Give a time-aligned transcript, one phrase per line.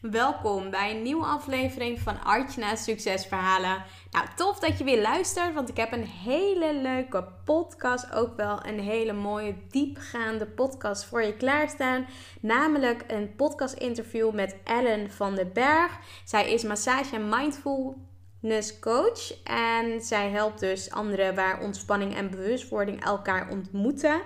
[0.00, 3.84] Welkom bij een nieuwe aflevering van Artjana's Succesverhalen.
[4.10, 8.66] Nou, tof dat je weer luistert, want ik heb een hele leuke podcast, ook wel
[8.66, 12.06] een hele mooie diepgaande podcast voor je klaarstaan.
[12.40, 15.98] Namelijk een podcast interview met Ellen van den Berg.
[16.24, 23.04] Zij is massage en mindfulness coach en zij helpt dus anderen waar ontspanning en bewustwording
[23.04, 24.20] elkaar ontmoeten.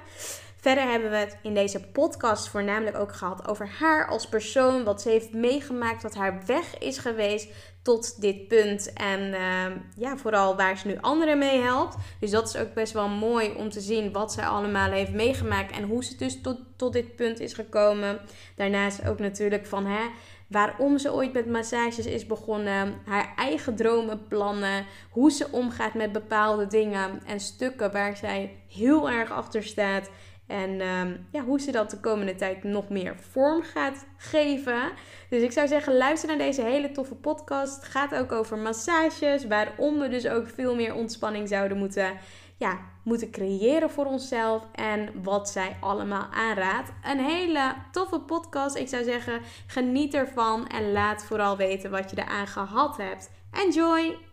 [0.65, 4.85] Verder hebben we het in deze podcast voornamelijk ook gehad over haar als persoon.
[4.85, 7.49] Wat ze heeft meegemaakt, wat haar weg is geweest
[7.83, 8.93] tot dit punt.
[8.93, 11.97] En ehm, ja, vooral waar ze nu anderen mee helpt.
[12.21, 15.73] Dus dat is ook best wel mooi om te zien wat zij allemaal heeft meegemaakt.
[15.73, 18.21] En hoe ze dus tot, tot dit punt is gekomen.
[18.57, 20.07] Daarnaast ook natuurlijk van hè,
[20.49, 22.95] waarom ze ooit met massages is begonnen.
[23.05, 24.87] Haar eigen dromen, plannen.
[25.11, 30.09] Hoe ze omgaat met bepaalde dingen en stukken waar zij heel erg achter staat.
[30.47, 34.93] En ehm, ja, hoe ze dat de komende tijd nog meer vorm gaat geven.
[35.29, 37.77] Dus ik zou zeggen, luister naar deze hele toffe podcast.
[37.77, 39.47] Het gaat ook over massages.
[39.47, 42.19] Waarom we dus ook veel meer ontspanning zouden moeten,
[42.57, 44.67] ja, moeten creëren voor onszelf.
[44.73, 46.93] En wat zij allemaal aanraadt.
[47.05, 48.77] Een hele toffe podcast.
[48.77, 50.67] Ik zou zeggen, geniet ervan.
[50.67, 53.31] En laat vooral weten wat je eraan gehad hebt.
[53.51, 54.33] Enjoy!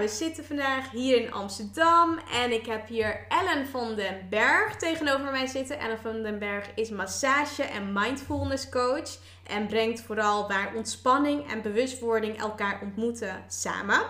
[0.00, 5.30] We zitten vandaag hier in Amsterdam en ik heb hier Ellen van den Berg tegenover
[5.30, 5.78] mij zitten.
[5.78, 11.62] Ellen van den Berg is massage- en mindfulness coach en brengt vooral waar ontspanning en
[11.62, 14.00] bewustwording elkaar ontmoeten samen.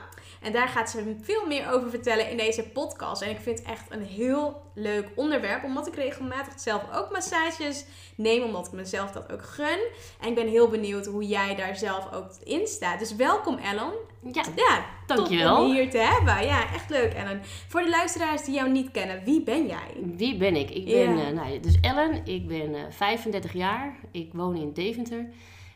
[0.41, 3.23] En daar gaat ze veel meer over vertellen in deze podcast.
[3.23, 7.85] En ik vind het echt een heel leuk onderwerp, omdat ik regelmatig zelf ook massages
[8.15, 9.79] neem, omdat ik mezelf dat ook gun.
[10.21, 12.99] En ik ben heel benieuwd hoe jij daar zelf ook in staat.
[12.99, 13.93] Dus welkom Ellen.
[14.33, 15.65] Ja, ja dankjewel.
[15.65, 16.47] om hier te hebben.
[16.47, 17.41] Ja, echt leuk Ellen.
[17.69, 20.17] Voor de luisteraars die jou niet kennen, wie ben jij?
[20.17, 20.71] Wie ben ik?
[20.71, 21.29] Ik ben, ja.
[21.29, 23.97] uh, nou, dus Ellen, ik ben uh, 35 jaar.
[24.11, 25.29] Ik woon in Deventer.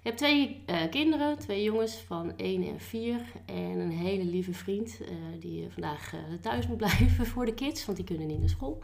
[0.05, 4.53] Ik heb twee uh, kinderen, twee jongens van 1 en 4 en een hele lieve
[4.53, 5.09] vriend uh,
[5.41, 8.83] die vandaag uh, thuis moet blijven voor de kids, want die kunnen niet naar school.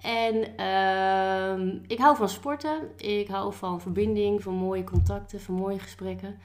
[0.00, 5.78] En uh, ik hou van sporten, ik hou van verbinding, van mooie contacten, van mooie
[5.78, 6.38] gesprekken.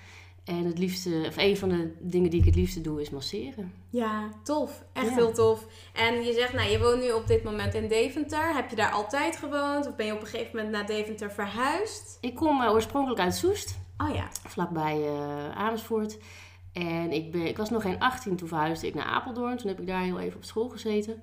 [0.44, 3.74] En het liefste, of een van de dingen die ik het liefste doe, is masseren.
[3.90, 4.84] Ja, tof.
[4.94, 5.16] Echt ja.
[5.16, 5.68] heel tof.
[5.94, 8.56] En je zegt, nou, je woont nu op dit moment in Deventer.
[8.56, 9.88] Heb je daar altijd gewoond?
[9.88, 12.18] Of ben je op een gegeven moment naar Deventer verhuisd?
[12.22, 13.81] Ik kom uh, oorspronkelijk uit Soest.
[14.03, 14.28] Oh ja.
[14.31, 16.18] Vlakbij uh, Amersfoort.
[16.74, 19.58] En ik, ben, ik was nog geen 18, toen verhuisde ik naar Apeldoorn.
[19.58, 21.22] Toen heb ik daar heel even op school gezeten.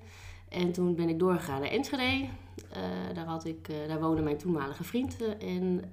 [0.49, 2.03] En toen ben ik doorgegaan naar Enschede.
[2.03, 5.17] Uh, daar, had ik, uh, daar woonde mijn toenmalige vriend.
[5.39, 5.85] En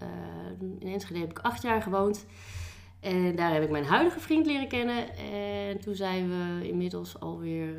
[0.79, 2.25] in Enschede heb ik acht jaar gewoond.
[2.99, 5.17] En daar heb ik mijn huidige vriend leren kennen.
[5.17, 7.75] En toen zijn we inmiddels alweer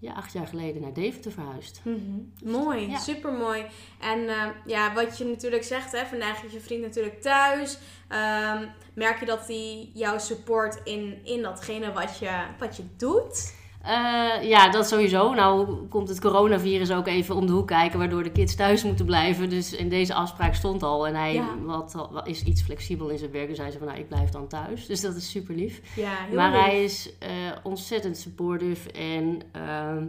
[0.00, 1.80] ja, acht jaar geleden naar Deventer verhuisd.
[1.82, 2.50] Mm -hmm.
[2.50, 2.98] Mooi, ja.
[2.98, 3.64] super mooi.
[4.00, 7.78] En uh, ja, wat je natuurlijk zegt, hè, vandaag is je vriend natuurlijk thuis.
[8.08, 13.58] Um, merk je dat hij jou support in, in datgene wat je, wat je doet?
[13.84, 15.34] Uh, ja, dat sowieso.
[15.34, 19.04] Nou komt het coronavirus ook even om de hoek kijken, waardoor de kids thuis moeten
[19.04, 19.48] blijven.
[19.48, 21.06] Dus in deze afspraak stond al.
[21.06, 21.58] En hij ja.
[21.64, 23.48] wat, wat, is iets flexibel in zijn werk.
[23.48, 24.86] Dus hij zei van, nou, ik blijf dan thuis.
[24.86, 25.80] Dus dat is super lief.
[25.96, 26.60] Ja, heel maar lief.
[26.60, 27.28] hij is uh,
[27.62, 28.90] ontzettend supportive.
[28.92, 30.02] En uh,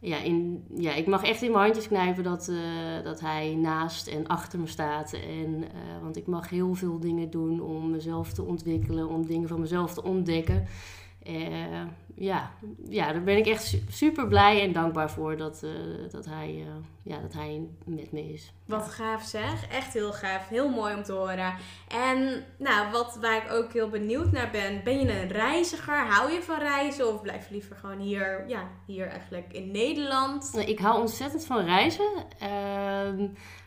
[0.00, 2.58] ja, in, ja, ik mag echt in mijn handjes knijpen dat, uh,
[3.04, 5.12] dat hij naast en achter me staat.
[5.12, 5.64] En,
[6.02, 9.94] want ik mag heel veel dingen doen om mezelf te ontwikkelen, om dingen van mezelf
[9.94, 10.66] te ontdekken.
[11.26, 11.82] Uh,
[12.14, 12.50] ja,
[12.88, 15.70] ja, daar ben ik echt super blij en dankbaar voor dat, uh,
[16.10, 16.66] dat, hij, uh,
[17.02, 18.52] ja, dat hij met me is.
[18.64, 18.90] Wat ja.
[18.90, 19.68] gaaf zeg.
[19.68, 20.48] Echt heel gaaf.
[20.48, 21.54] Heel mooi om te horen.
[21.88, 24.80] En nou, wat, waar ik ook heel benieuwd naar ben.
[24.84, 26.06] Ben je een reiziger?
[26.06, 27.14] Hou je van reizen?
[27.14, 30.62] Of blijf je liever gewoon hier, ja, hier eigenlijk in Nederland?
[30.66, 32.10] Ik hou ontzettend van reizen.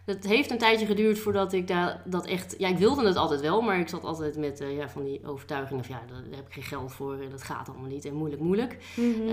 [0.06, 2.56] Dat heeft een tijdje geduurd voordat ik daar, dat echt...
[2.58, 5.28] Ja, ik wilde het altijd wel, maar ik zat altijd met uh, ja, van die
[5.28, 5.96] overtuigingen van...
[5.96, 8.78] Ja, daar heb ik geen geld voor en dat gaat allemaal niet en moeilijk, moeilijk.
[8.96, 9.32] Mm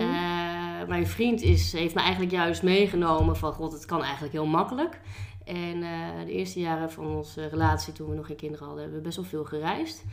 [0.88, 3.52] mijn vriend is, heeft me eigenlijk juist meegenomen van...
[3.52, 5.00] God, het kan eigenlijk heel makkelijk.
[5.44, 5.80] En
[6.26, 8.82] de eerste jaren van onze relatie, toen we nog geen kinderen hadden...
[8.82, 10.04] hebben we best wel veel gereisd.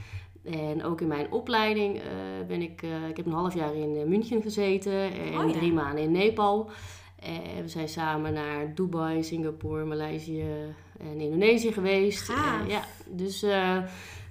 [0.44, 2.04] En ook in mijn opleiding uh,
[2.48, 2.82] ben ik...
[2.82, 5.52] Uh, ik heb een half jaar in München gezeten en oh, ja.
[5.52, 6.70] drie maanden in Nepal.
[7.28, 10.46] En we zijn samen naar Dubai, Singapore, Maleisië
[11.00, 12.28] en Indonesië geweest.
[12.68, 13.78] ja, dus, uh,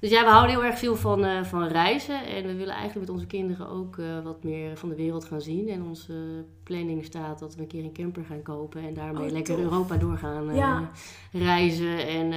[0.01, 2.27] dus ja, we houden heel erg veel van, uh, van reizen.
[2.27, 5.41] En we willen eigenlijk met onze kinderen ook uh, wat meer van de wereld gaan
[5.41, 5.69] zien.
[5.69, 8.83] En onze planning staat dat we een keer een camper gaan kopen.
[8.83, 10.91] En daarmee oh, lekker Europa doorgaan ja.
[11.33, 12.07] reizen.
[12.07, 12.31] En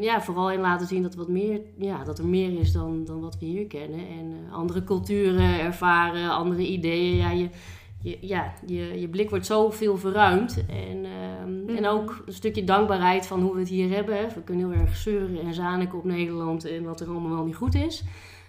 [0.00, 3.20] ja, vooral in laten zien dat, wat meer, ja, dat er meer is dan, dan
[3.20, 4.08] wat we hier kennen.
[4.08, 7.16] En andere culturen ervaren, andere ideeën.
[7.16, 7.48] Ja, je
[8.06, 10.64] je, ja, je, je blik wordt zoveel verruimd.
[10.68, 11.84] En, ehm, en mhm.
[11.84, 14.28] ook een stukje dankbaarheid van hoe we het hier hebben.
[14.34, 17.54] We kunnen heel erg zeuren en zaniken op Nederland en wat er allemaal wel niet
[17.54, 18.04] goed is.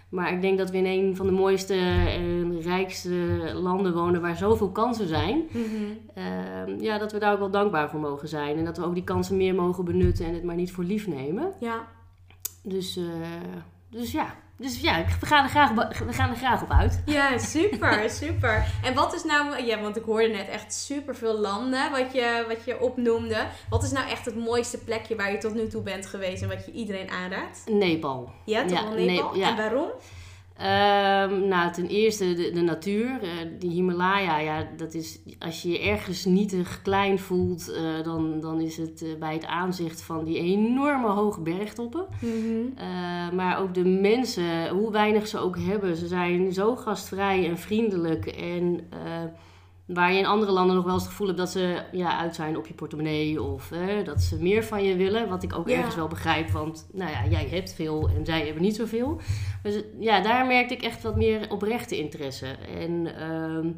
[0.10, 1.74] Maar ik denk dat we in een van de mooiste
[2.08, 5.44] en rijkste landen wonen waar zoveel kansen zijn.
[5.52, 5.64] Mhm.
[6.14, 8.58] Ehm, ja, dat we daar ook wel dankbaar voor mogen zijn.
[8.58, 11.08] En dat we ook die kansen meer mogen benutten en het maar niet voor lief
[11.08, 11.54] nemen.
[11.60, 11.88] Ja.
[12.64, 13.06] Dus, uh,
[13.90, 15.72] dus ja, dus ja, we gaan, er graag,
[16.06, 17.02] we gaan er graag op uit.
[17.06, 18.66] Ja, super, super.
[18.84, 22.46] En wat is nou, ja, want ik hoorde net echt super veel landen wat je,
[22.48, 23.48] wat je opnoemde.
[23.70, 26.50] Wat is nou echt het mooiste plekje waar je tot nu toe bent geweest en
[26.50, 27.64] wat je iedereen aanraadt?
[27.66, 28.32] Nepal.
[28.46, 29.36] Ja, toch ja, wel Nepal?
[29.36, 29.50] ja.
[29.50, 29.90] En waarom?
[30.62, 33.24] Um, nou, ten eerste de, de natuur.
[33.24, 38.40] Uh, die Himalaya, ja, dat is, als je je ergens nietig klein voelt, uh, dan,
[38.40, 42.06] dan is het uh, bij het aanzicht van die enorme hoge bergtoppen.
[42.20, 42.46] Mm
[43.34, 48.26] maar ook de mensen, hoe weinig ze ook hebben, ze zijn zo gastvrij en vriendelijk.
[48.26, 48.80] En
[49.88, 52.36] Waar je in andere landen nog wel eens het gevoel hebt dat ze ja, uit
[52.36, 53.72] zijn op je portemonnee of
[54.04, 55.30] dat ze meer van je willen.
[55.30, 58.64] Wat ik ook ergens wel begrijp, want nou ja, jij hebt veel en zij hebben
[58.64, 59.22] niet zoveel.
[59.64, 62.48] Dus ja, daar merkte ik echt wat meer oprechte interesse.
[62.80, 63.72] En ehm,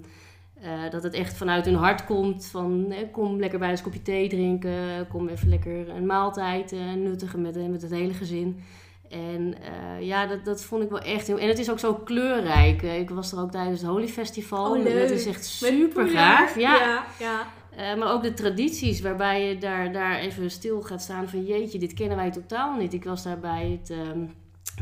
[0.62, 4.30] eh, dat het echt vanuit hun hart komt van kom lekker bij een kopje thee
[4.30, 8.64] drinken, kom even lekker een maaltijd uh, nuttigen met, met het hele gezin.
[9.10, 9.56] En
[10.00, 11.38] uh, ja, dat, dat vond ik wel echt heel...
[11.38, 12.84] En het is ook zo kleurrijk.
[12.84, 14.72] Eh, ik was er ook tijdens het Holy Festival.
[14.72, 15.02] Oh, leuk.
[15.02, 16.58] Dat is echt super gaaf.
[16.58, 17.06] Ja, ja.
[17.20, 17.48] ja.
[17.80, 21.46] Uh, maar ook de tradities waarbij je daar, daar even stil gaat staan van...
[21.46, 22.94] Jeetje, dit kennen wij totaal niet.
[22.94, 23.90] Ik was daar bij het...
[23.90, 24.32] Um,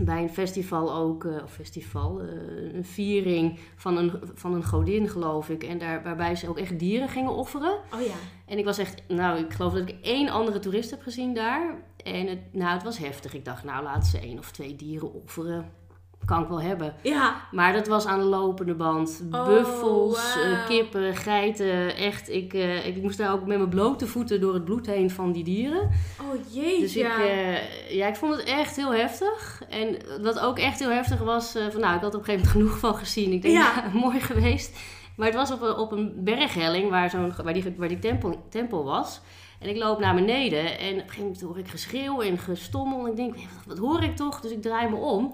[0.02, 5.10] bij een festival ook, uh, of festival, uh, een viering van een, van een godin,
[5.10, 5.64] geloof ik.
[5.64, 7.78] En daar, waarbij ze ook echt dieren gingen offeren.
[7.94, 8.16] Oh ja.
[8.46, 11.76] En ik was echt, nou, ik geloof dat ik één andere toerist heb gezien daar.
[12.04, 13.34] En het, nou, het was heftig.
[13.34, 15.72] Ik dacht, nou, laten ze één of twee dieren offeren
[16.28, 16.94] kan ik wel hebben.
[17.02, 17.36] Ja.
[17.52, 19.24] Maar dat was aan de lopende band.
[19.32, 21.96] Oh, Buffels, eh, kippen, geiten.
[21.96, 25.12] Echt, ik, uh, ik moest daar ook met mijn blote voeten door het bloed heen
[25.12, 25.90] van die dieren.
[26.22, 26.80] Oh jeetje.
[26.80, 29.62] Dus ik, uh, ja, ik vond het echt heel heftig.
[29.70, 32.48] En wat ook echt heel heftig was, van nou, ik had op een gegeven moment
[32.48, 33.32] genoeg van gezien.
[33.32, 33.84] Ik denk, ja.
[33.94, 34.80] mooi geweest.
[35.16, 38.46] Maar het was op een, op een berghelling waar, zo'n, waar die, waar die tempel,
[38.50, 39.22] tempel was.
[39.60, 43.06] En ik loop naar beneden en op een gegeven moment hoor ik geschreeuw en gestommel.
[43.06, 43.36] En ik denk,
[43.66, 44.42] wat hoor ik toch?
[44.42, 45.34] Dus ik draai me om.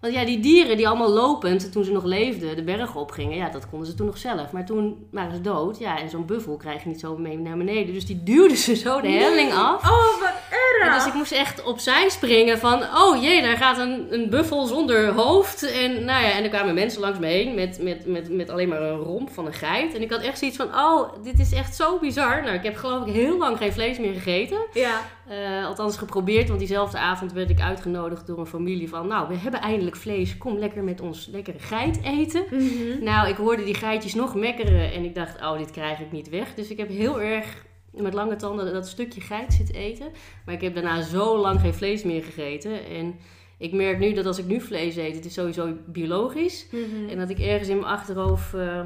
[0.00, 3.48] Want ja, die dieren die allemaal lopend, toen ze nog leefden, de bergen opgingen, ja,
[3.48, 4.52] dat konden ze toen nog zelf.
[4.52, 5.78] Maar toen waren ze dood.
[5.78, 7.94] Ja, en zo'n buffel krijg je niet zo mee naar beneden.
[7.94, 9.90] Dus die duwden ze zo de helling af.
[9.90, 10.94] Oh, wat erg!
[10.94, 15.12] dus ik moest echt opzij springen van, oh jee, daar gaat een, een buffel zonder
[15.12, 15.70] hoofd.
[15.70, 18.68] En nou ja, en er kwamen mensen langs me heen met, met, met, met alleen
[18.68, 19.94] maar een romp van een geit.
[19.94, 22.42] En ik had echt zoiets van, oh, dit is echt zo bizar.
[22.42, 24.58] Nou, ik heb geloof ik heel lang geen vlees meer gegeten.
[24.72, 25.00] Ja.
[25.30, 29.06] Uh, althans geprobeerd, want diezelfde avond werd ik uitgenodigd door een familie van...
[29.06, 32.44] Nou, we hebben eindelijk vlees, kom lekker met ons lekkere geit eten.
[32.50, 33.04] Mhm.
[33.04, 36.28] Nou, ik hoorde die geitjes nog mekkeren en ik dacht, oh, dit krijg ik niet
[36.28, 36.54] weg.
[36.54, 40.08] Dus ik heb heel erg met lange tanden dat stukje geit zitten eten.
[40.44, 42.84] Maar ik heb daarna zo lang geen vlees meer gegeten.
[42.86, 43.14] En
[43.58, 46.66] ik merk nu dat als ik nu vlees eet, het is sowieso biologisch.
[46.70, 48.54] Mm En dat ik ergens in mijn achterhoofd...
[48.54, 48.82] Uh,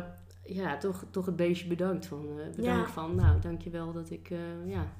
[0.46, 2.26] ja, toch, toch het beestje bedankt van.
[2.38, 4.92] Uh, bedankt van, nou, dankjewel dat ik uh, ja,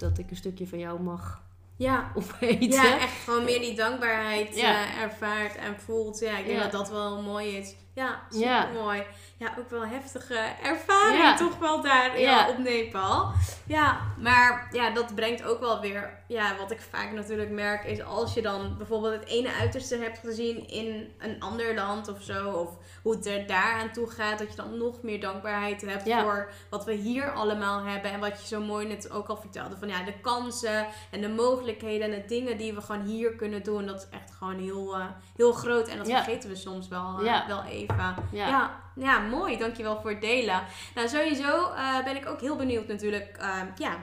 [0.00, 1.42] dat ik een stukje van jou mag
[1.76, 2.12] ja.
[2.14, 2.70] opeten.
[2.70, 6.18] Ja, echt gewoon meer die dankbaarheid uh, ervaart en voelt.
[6.18, 7.74] Ja, ik denk dat dat wel mooi is.
[8.00, 9.02] Ja, super mooi.
[9.36, 12.48] Ja, ook wel heftige ervaring toch wel daar ja.
[12.48, 13.32] op Nepal.
[13.66, 16.18] Ja, maar ja, dat brengt ook wel weer...
[16.28, 20.18] Ja, wat ik vaak natuurlijk merk is als je dan bijvoorbeeld het ene uiterste hebt
[20.18, 22.50] gezien in een ander land of zo.
[22.50, 22.68] Of
[23.02, 24.38] hoe het er daar aan toe gaat.
[24.38, 28.12] Dat je dan nog meer dankbaarheid hebt voor wat we hier allemaal hebben.
[28.12, 29.76] En wat je zo mooi net ook al vertelde.
[29.76, 33.62] Van ja, de kansen en de mogelijkheden en de dingen die we gewoon hier kunnen
[33.62, 33.86] doen.
[33.86, 35.04] Dat is echt gewoon heel, uh,
[35.36, 35.88] heel groot.
[35.88, 37.89] En dat vergeten we soms wel, uh, wel even.
[38.30, 38.70] Ja.
[38.94, 39.18] ja.
[39.18, 39.58] mooi.
[39.58, 40.62] Dankjewel voor het delen.
[40.94, 43.38] Nou, sowieso uh, ben ik ook heel benieuwd natuurlijk.
[43.76, 43.96] ja,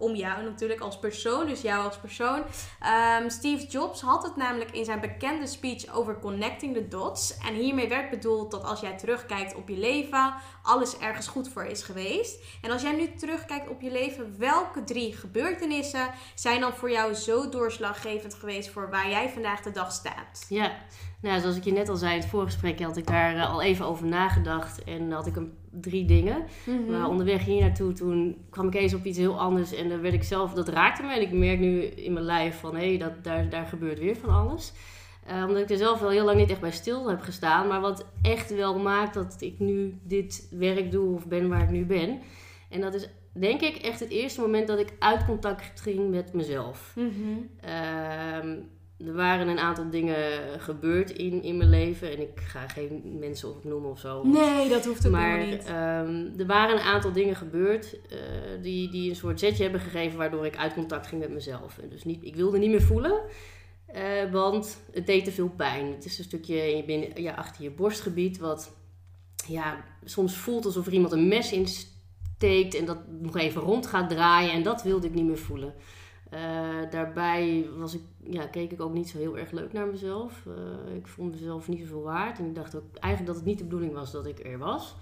[0.00, 2.42] om jou natuurlijk als persoon, dus jou als persoon.
[2.80, 7.38] Ehm, Steve Jobs had het namelijk in zijn bekende speech over connecting the dots.
[7.38, 11.64] En hiermee werd bedoeld dat als jij terugkijkt op je leven, alles ergens goed voor
[11.64, 12.42] is geweest.
[12.62, 17.14] En als jij nu terugkijkt op je leven, welke drie gebeurtenissen zijn dan voor jou
[17.14, 20.46] zo doorslaggevend geweest voor waar jij vandaag de dag staat?
[20.48, 20.72] Ja,
[21.20, 23.62] nou, zoals ik je net al zei in het voorgesprek, had ik daar eh, al
[23.62, 24.84] even over nagedacht.
[24.84, 26.44] En had ik een, drie dingen.
[26.66, 26.90] Mhm.
[26.90, 29.72] Maar onderweg hier naartoe, toen kwam ik eens op iets heel anders.
[29.72, 31.14] En dan werd ik zelf, dat raakte me.
[31.14, 34.30] En ik merk nu in mijn lijf van, hé, dat daar, daar gebeurt weer van
[34.30, 34.72] alles.
[35.30, 37.68] Uh, omdat ik er zelf wel heel lang niet echt bij stil heb gestaan.
[37.68, 41.70] Maar wat echt wel maakt dat ik nu dit werk doe of ben waar ik
[41.70, 42.18] nu ben.
[42.68, 46.32] En dat is denk ik echt het eerste moment dat ik uit contact ging met
[46.32, 46.94] mezelf.
[46.96, 47.10] Mhm.
[47.60, 48.56] Ehm,
[49.06, 52.10] er waren een aantal dingen gebeurd in, in mijn leven.
[52.10, 54.22] En ik ga geen mensen opnoemen of zo.
[54.26, 55.64] Nee, dat hoeft ook maar niet.
[55.64, 58.18] ehm, er waren een aantal dingen gebeurd eh,
[58.62, 61.78] die, die een soort zetje hebben gegeven waardoor ik uit contact ging met mezelf.
[61.78, 63.20] En dus niet, ik wilde niet meer voelen,
[63.86, 65.92] eh, want het deed te veel pijn.
[65.92, 68.76] Het is een stukje in binnen, ja, achter je borstgebied wat
[69.46, 74.08] ja, soms voelt alsof er iemand een mes insteekt en dat nog even rond gaat
[74.08, 74.52] draaien.
[74.52, 75.74] En dat wilde ik niet meer voelen.
[76.30, 76.40] Eh,
[76.90, 80.46] daarbij was ik, ja, keek ik ook niet zo heel erg leuk naar mezelf.
[80.46, 82.38] Eh, ik vond mezelf niet zoveel waard.
[82.38, 84.94] En ik dacht ook eigenlijk dat het niet de bedoeling was dat ik er was.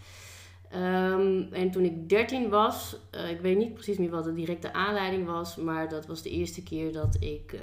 [0.70, 4.72] Ehm, en toen ik 13 was, eh, ik weet niet precies meer wat de directe
[4.72, 7.58] aanleiding was, maar dat was de eerste keer dat ik,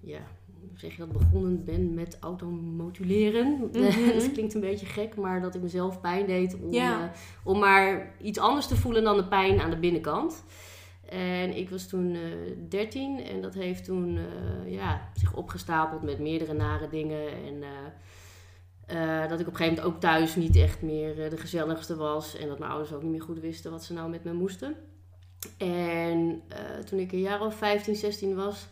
[0.00, 0.20] ja,
[0.74, 3.70] zeg je dat, begonnen ben met automoduleren.
[3.72, 4.12] Mhm.
[4.18, 7.12] dat klinkt een beetje gek, maar dat ik mezelf pijn deed om, Ja.
[7.42, 10.44] om maar iets anders te voelen dan de pijn aan de binnenkant.
[11.08, 12.20] En ik was toen eh
[12.68, 17.28] 13 en dat heeft toen eh, ja, zich opgestapeld met meerdere nare dingen.
[17.28, 21.30] En eh, eh, dat ik op een gegeven moment ook thuis niet echt meer eh,
[21.30, 22.36] de gezelligste was.
[22.36, 24.76] En dat mijn ouders ook niet meer goed wisten wat ze nou met me moesten.
[25.58, 28.66] En eh, toen ik een jaar of 15, 16 was,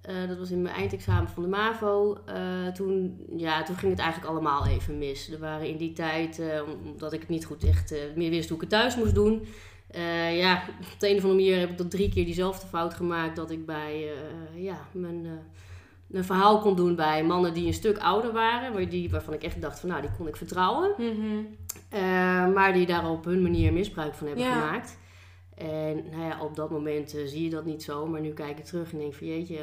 [0.00, 4.00] eh, dat was in mijn eindexamen van de MAVO, eh, toen, ja, toen ging het
[4.00, 5.30] eigenlijk allemaal even mis.
[5.30, 8.56] Er waren in die tijd, eh, omdat ik niet goed echt eh, meer wist hoe
[8.56, 9.46] ik het thuis moest doen.
[9.90, 12.94] Eh, ja, op de een of andere manier heb ik dat drie keer diezelfde fout
[12.94, 13.36] gemaakt.
[13.36, 17.74] Dat ik bij eh, ja, mijn, eh, een verhaal kon doen bij mannen die een
[17.74, 18.88] stuk ouder waren.
[18.88, 20.90] Die, waarvan ik echt dacht van nou, die kon ik vertrouwen.
[20.98, 22.52] Mhm.
[22.52, 24.60] Maar die daar op hun manier misbruik van hebben Ja.
[24.60, 24.98] gemaakt.
[25.54, 28.06] En nou ja, op dat moment zie je dat niet zo.
[28.06, 29.58] Maar nu kijk ik terug en denk van jeetje,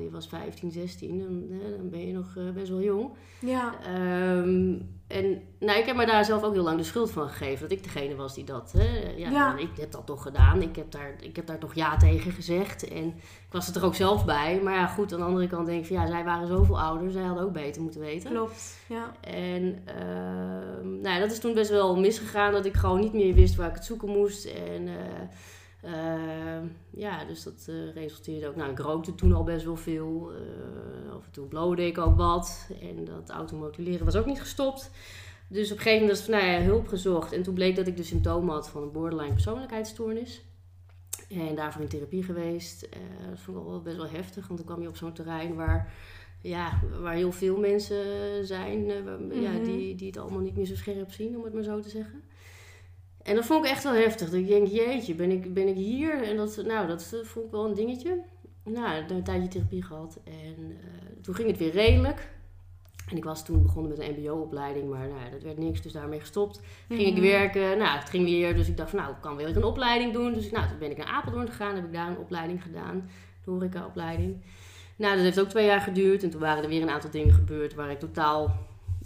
[0.00, 1.18] je was 15, 16.
[1.18, 1.48] Dan,
[1.78, 3.10] dan ben je nog best wel jong.
[3.40, 3.74] Ja.
[3.84, 4.74] Ehm,
[5.12, 7.68] en nou, ik heb me daar zelf ook heel lang de schuld van gegeven.
[7.68, 8.72] Dat ik degene was die dat...
[8.78, 9.56] Hè, ja, Ja.
[9.56, 10.62] ik heb dat toch gedaan.
[10.62, 12.88] Ik heb, daar, ik heb daar toch ja tegen gezegd.
[12.88, 14.60] En ik was er toch ook zelf bij.
[14.62, 15.96] Maar ja, goed, aan de andere kant denk ik van...
[15.96, 17.10] Ja, zij waren zoveel ouder.
[17.10, 18.30] Zij hadden ook beter moeten weten.
[18.30, 18.78] Klopt.
[18.88, 19.12] Ja.
[19.20, 23.34] En ehm, nou, ja, dat is toen best wel misgegaan, dat ik gewoon niet meer
[23.34, 24.44] wist waar ik het zoeken moest.
[24.44, 24.94] En eh,
[26.90, 28.56] ja, dus dat eh, resulteerde ook.
[28.56, 30.32] Nou, ik rookte toen al best wel veel.
[30.32, 32.68] Eh, af en toe blode ik ook wat.
[32.80, 34.90] En dat automoduleren was ook niet gestopt.
[35.48, 37.32] Dus op een gegeven moment was nou ja, hulp gezocht.
[37.32, 40.42] En toen bleek dat ik de symptomen had van een borderline persoonlijkheidsstoornis.
[41.30, 42.82] En daarvoor in therapie geweest.
[42.82, 45.54] Eh, dat vond ik wel best wel heftig, want dan kwam je op zo'n terrein
[45.54, 45.92] waar
[46.40, 48.04] ja, waar heel veel mensen
[48.46, 49.64] zijn ja, Mhm.
[49.64, 52.22] die, die het allemaal niet meer zo scherp zien, om het maar zo te zeggen.
[53.22, 54.30] En dat vond ik echt wel heftig.
[54.30, 56.22] Dat ik denk, jeetje, ben ik, ben ik hier?
[56.22, 58.18] En dat, nou, dat vond ik wel een dingetje.
[58.64, 60.18] Nou, ik heb een tijdje therapie gehad.
[60.24, 62.30] En eh, toen ging het weer redelijk.
[63.10, 66.20] En ik was toen begonnen met een mbo-opleiding, maar nou, dat werd niks, dus daarmee
[66.20, 66.60] gestopt.
[66.88, 67.22] Ging ik Mhm.
[67.22, 70.12] werken, nou, het ging weer, dus ik dacht van, nou, ik kan weer een opleiding
[70.12, 70.32] doen.
[70.32, 73.10] Dus nou, toen ben ik naar Apeldoorn gegaan, heb ik daar een opleiding gedaan,
[73.44, 74.36] de horeca-opleiding.
[74.96, 77.34] Nou, dat heeft ook twee jaar geduurd en toen waren er weer een aantal dingen
[77.34, 78.56] gebeurd waar ik totaal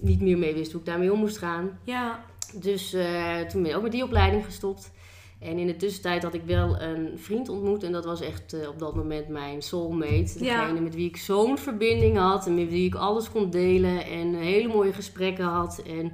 [0.00, 1.78] niet meer mee wist hoe ik daarmee om moest gaan.
[1.84, 2.24] Ja.
[2.54, 4.90] Dus eh, toen ben ik ook met die opleiding gestopt.
[5.38, 7.82] En in de tussentijd had ik wel een vriend ontmoet.
[7.82, 10.44] En dat was echt eh, op dat moment mijn soulmate.
[10.44, 10.60] Ja.
[10.60, 12.46] Degene met wie ik zo'n verbinding had.
[12.46, 14.04] En met wie ik alles kon delen.
[14.04, 15.82] En hele mooie gesprekken had.
[15.86, 16.12] En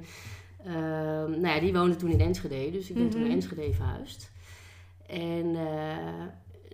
[0.65, 2.71] ehm, nou ja, die woonde toen in Enschede.
[2.71, 3.27] Dus ik ben toen Mhm.
[3.29, 4.31] naar Enschede verhuisd.
[5.07, 6.25] En eh,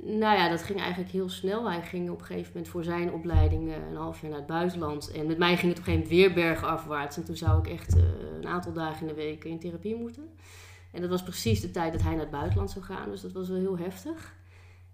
[0.01, 1.69] nou ja, dat ging eigenlijk heel snel.
[1.69, 4.47] Hij ging op een gegeven moment voor zijn opleiding eh, een half jaar naar het
[4.47, 5.11] buitenland.
[5.11, 7.17] En met mij ging het op een gegeven moment weer bergafwaarts.
[7.17, 8.03] En toen zou ik echt eh,
[8.37, 10.29] een aantal dagen in de week in therapie moeten.
[10.91, 13.09] En dat was precies de tijd dat hij naar het buitenland zou gaan.
[13.09, 14.37] Dus dat was wel heel heftig.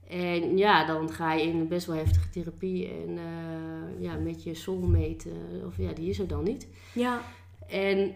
[0.07, 2.87] En ja, dan ga je in een best wel heftige therapie.
[2.87, 6.67] En eh, ja, met je soulmate, eh, of ja, die is er dan niet.
[6.93, 7.21] Ja.
[7.67, 8.15] En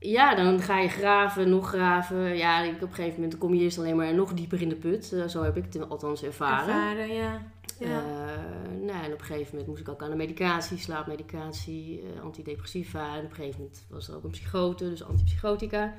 [0.00, 2.36] ja, dan ga je graven, nog graven.
[2.36, 4.76] Ja, ik- op een gegeven moment kom je eerst alleen maar nog dieper in de
[4.76, 5.12] put.
[5.12, 6.74] Eh, zo heb ik het althans ervaren.
[6.74, 7.42] Ervaren, ja.
[7.78, 7.86] Ja.
[7.86, 12.22] Eh, nou, en op een gegeven moment moest ik ook aan de medicatie, slaapmedicatie, eh,
[12.22, 13.14] antidepressiva.
[13.16, 15.94] En op een gegeven moment was er ook een psychote, dus antipsychotica.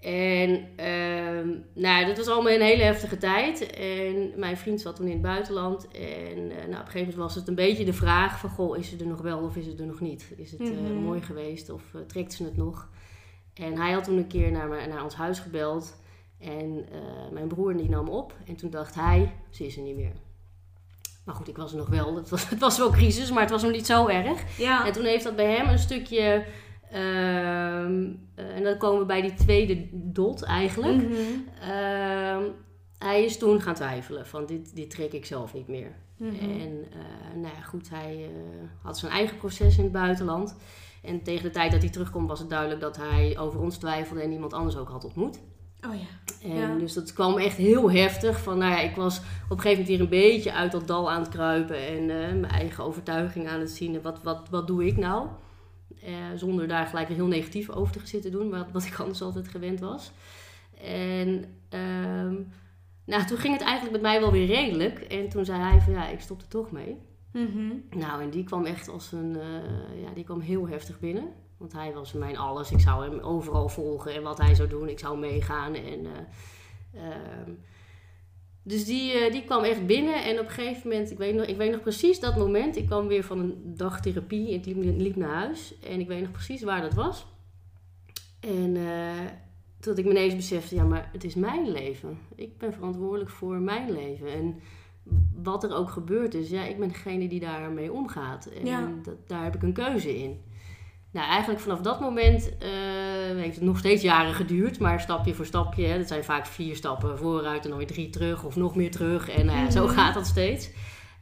[0.00, 3.70] En ehm, nou, dat was allemaal een hele heftige tijd.
[3.70, 5.88] En mijn vriend zat toen in het buitenland.
[5.88, 8.50] En uh, nou, op een gegeven moment was het een beetje de vraag van...
[8.50, 10.32] Goh, is het er nog wel of is het er nog niet?
[10.36, 12.88] Is het uh, mooi geweest of trekt ze het nog?
[13.54, 16.00] En hij had toen een keer naar, me, naar ons huis gebeld.
[16.38, 16.84] En
[17.32, 18.34] mijn broer die nam op.
[18.46, 20.12] En toen dacht hij, ze is er niet meer.
[21.24, 22.16] Maar goed, ik was er nog wel.
[22.16, 24.58] Het was, het was wel crisis, maar het was nog niet zo erg.
[24.58, 24.86] Ja.
[24.86, 26.44] En toen heeft dat bij hem een stukje...
[26.90, 31.02] Ehm, en dan komen we bij die tweede dot eigenlijk.
[31.02, 31.16] Mhm.
[31.60, 32.42] Ehm,
[32.98, 35.92] hij is toen gaan twijfelen van dit, dit trek ik zelf niet meer.
[36.16, 36.34] Mhm.
[36.34, 38.30] En uh, nou ja, goed, hij
[38.82, 40.56] had zijn eigen proces in het buitenland.
[41.02, 44.22] En tegen de tijd dat hij terugkwam was het duidelijk dat hij over ons twijfelde
[44.22, 45.40] en iemand anders ook had ontmoet.
[45.88, 46.46] Oh ja.
[46.48, 46.74] En Ja.
[46.74, 48.40] dus dat kwam echt heel heftig.
[48.42, 49.24] Van, nou ja, ik was op
[49.56, 52.48] een gegeven moment weer een beetje uit dat dal aan het kruipen en uh, mijn
[52.48, 53.94] eigen overtuiging aan het zien.
[53.94, 55.28] En wat, wat, wat doe ik nou?
[56.04, 59.22] Uh, zonder daar gelijk heel negatief over te gaan zitten doen, wat, wat ik anders
[59.22, 60.10] altijd gewend was.
[60.84, 62.52] En um,
[63.04, 64.98] nou, toen ging het eigenlijk met mij wel weer redelijk.
[64.98, 66.98] En toen zei hij van ja, ik stop er toch mee.
[67.32, 67.72] Mhm.
[67.90, 71.28] Nou, en die kwam echt als een, uh, ja, die kwam heel heftig binnen.
[71.56, 72.70] Want hij was mijn alles.
[72.70, 74.88] Ik zou hem overal volgen en wat hij zou doen.
[74.88, 75.74] Ik zou meegaan.
[75.74, 76.10] En, uh,
[76.94, 77.54] uh,
[78.62, 80.24] dus die, uh, die kwam echt binnen.
[80.24, 82.76] En op een gegeven moment, ik weet, nog, ik weet nog precies dat moment.
[82.76, 84.50] Ik kwam weer van een dag therapie.
[84.50, 85.74] Ik liep, naar huis.
[85.80, 87.26] En ik weet nog precies waar dat was.
[88.40, 88.76] En
[89.80, 92.18] dat ik me ineens besefte, ja, maar het is mijn leven.
[92.34, 94.28] Ik ben verantwoordelijk voor mijn leven.
[94.28, 94.60] En
[95.42, 98.46] wat er ook gebeurd is, ja, ik ben degene die daarmee omgaat.
[98.46, 98.90] En Ja.
[99.02, 100.40] dat, daar heb ik een keuze in.
[101.10, 102.68] Nou, eigenlijk vanaf dat moment uh,
[103.40, 105.86] heeft het nog steeds jaren geduurd, maar stapje voor stapje.
[105.86, 108.90] Hè, dat zijn vaak vier stappen vooruit en dan weer drie terug of nog meer
[108.90, 109.28] terug.
[109.28, 110.70] En uh, zo gaat dat steeds.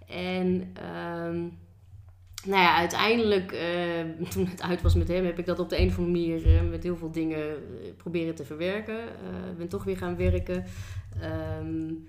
[0.08, 0.46] En
[1.26, 1.58] um,
[2.44, 5.80] nou ja, uiteindelijk, uh, toen het uit was met hem, heb ik dat op de
[5.80, 7.54] een of andere manier met heel veel dingen
[7.96, 8.98] proberen te verwerken.
[9.50, 10.64] Ik ben toch weer gaan werken.
[11.60, 12.06] Um,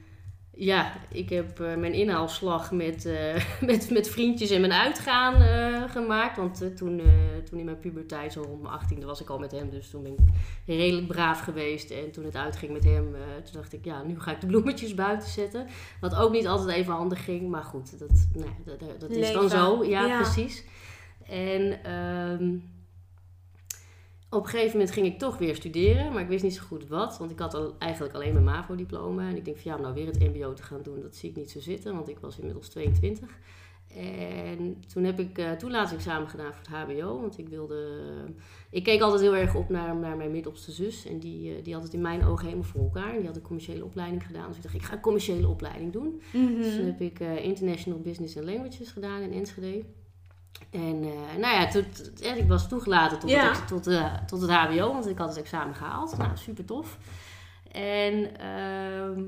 [0.53, 3.09] ja, ik heb mijn inhaalslag met,
[3.65, 5.41] met, met vriendjes en mijn uitgaan
[5.89, 6.37] gemaakt.
[6.37, 7.01] Want toen,
[7.49, 9.69] toen in mijn puberteit, zo rond mijn achttiende, was ik al met hem.
[9.69, 10.19] Dus toen ben ik
[10.65, 11.91] redelijk braaf geweest.
[11.91, 14.93] En toen het uitging met hem, toen dacht ik, ja, nu ga ik de bloemetjes
[14.93, 15.67] buiten zetten.
[15.99, 17.49] Wat ook niet altijd even handig ging.
[17.49, 19.33] Maar goed, dat, nou, dat, dat is Leven.
[19.33, 19.83] dan zo.
[19.83, 20.21] Ja, Ja.
[20.21, 20.63] precies.
[21.27, 22.63] En um,
[24.31, 26.87] op een gegeven moment ging ik toch weer studeren, maar ik wist niet zo goed
[26.87, 27.17] wat.
[27.17, 29.29] Want ik had al, eigenlijk alleen mijn MAVO-diploma.
[29.29, 31.29] En ik denk van ja, om nou weer het MBO te gaan doen, dat zie
[31.29, 31.93] ik niet zo zitten.
[31.93, 33.29] Want ik was inmiddels 22.
[33.95, 37.21] En toen heb ik uh, toelatingsexamen gedaan voor het HBO.
[37.21, 37.87] Want ik wilde.
[38.69, 41.05] Ik keek altijd heel erg op naar, naar mijn middelste zus.
[41.05, 43.11] En die, uh, die had het in mijn ogen helemaal voor elkaar.
[43.11, 44.47] En die had een commerciële opleiding gedaan.
[44.47, 46.21] Dus ik dacht, ik ga een commerciële opleiding doen.
[46.33, 46.61] Mm -hmm.
[46.61, 49.83] Dus toen heb ik uh, International Business and Languages gedaan in Enschede.
[50.71, 51.81] En uh, nou ja, to,
[52.15, 53.49] to, ik was toegelaten tot, ja.
[53.51, 56.17] het, tot, uh, tot het HBO, want ik had het examen gehaald.
[56.17, 56.97] Nou, super tof.
[57.71, 59.23] En uh,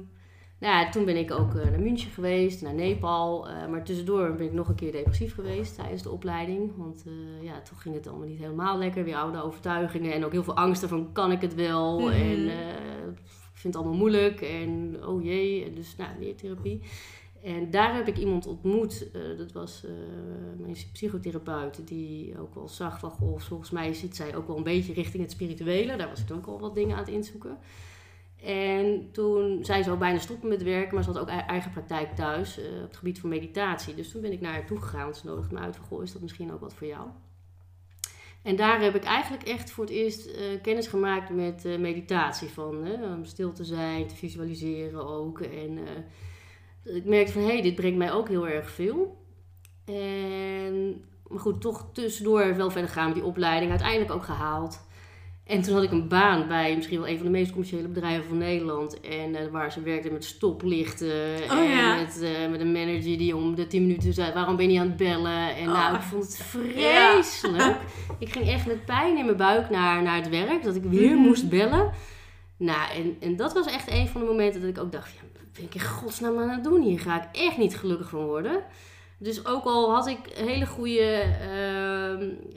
[0.59, 3.47] nou ja, toen ben ik ook naar München geweest, naar Nepal.
[3.69, 6.71] Maar tussendoor ben ik nog een keer depressief geweest tijdens de opleiding.
[6.77, 7.03] Want
[7.41, 9.03] ja, toen ging het allemaal niet helemaal lekker.
[9.03, 11.99] Weer oude overtuigingen en ook heel veel angsten van kan ik het wel?
[11.99, 12.07] Mhm.
[12.07, 12.21] Mm.
[12.21, 12.47] En
[13.13, 15.65] ik vind het allemaal moeilijk en oh jee.
[15.65, 16.81] En dus nou, meer therapie.
[17.43, 19.91] En daar heb ik iemand ontmoet, uh, dat was uh,
[20.57, 24.63] mijn psychotherapeut, die ook wel zag van, goh, volgens mij zit zij ook wel een
[24.63, 25.95] beetje richting het spirituele.
[25.95, 27.57] Daar was ik ook al wat dingen aan het inzoeken.
[28.43, 32.59] En toen, zij zou bijna stoppen met werken, maar ze had ook eigen praktijk thuis
[32.59, 33.95] uh, op het gebied van meditatie.
[33.95, 35.15] Dus toen ben ik naar haar toe gegaan.
[35.15, 37.07] Ze nodigde me uit van, goh, is dat misschien ook wat voor jou?
[38.41, 40.29] En daar heb ik eigenlijk echt voor het eerst
[40.61, 42.47] kennis gemaakt met meditatie.
[42.47, 45.41] Van, om stil te zijn, te visualiseren ook.
[45.41, 45.79] En
[46.85, 49.17] ik merkte van, hé, hey, dit brengt mij ook heel erg veel.
[49.85, 53.71] En, maar goed, toch tussendoor wel verder gaan met die opleiding.
[53.71, 54.79] Uiteindelijk ook gehaald.
[55.45, 58.27] En toen had ik een baan bij misschien wel een van de meest commerciële bedrijven
[58.27, 58.99] van Nederland.
[58.99, 61.35] En uh, waar ze werkte met stoplichten.
[61.43, 61.95] Oh, en ja.
[61.95, 64.87] met, uh, met een manager die om de 10 minuten zei: waarom ben je aan
[64.87, 65.55] het bellen?
[65.55, 65.73] En Oh.
[65.73, 67.57] nou, ik vond het vreselijk.
[67.63, 67.79] Ja.
[68.19, 70.63] ik ging echt met pijn in mijn buik naar, naar het werk.
[70.63, 71.17] Dat ik weer Mhm.
[71.19, 71.25] mm.
[71.25, 71.91] moest bellen.
[72.57, 75.32] Nou, en, en dat was echt een van de momenten dat ik ook dacht: ja,
[75.53, 76.81] ben ik in godsnaam aan het doen?
[76.81, 78.63] Hier ga ik echt niet gelukkig van worden.
[79.17, 81.23] Dus ook al had ik hele goede,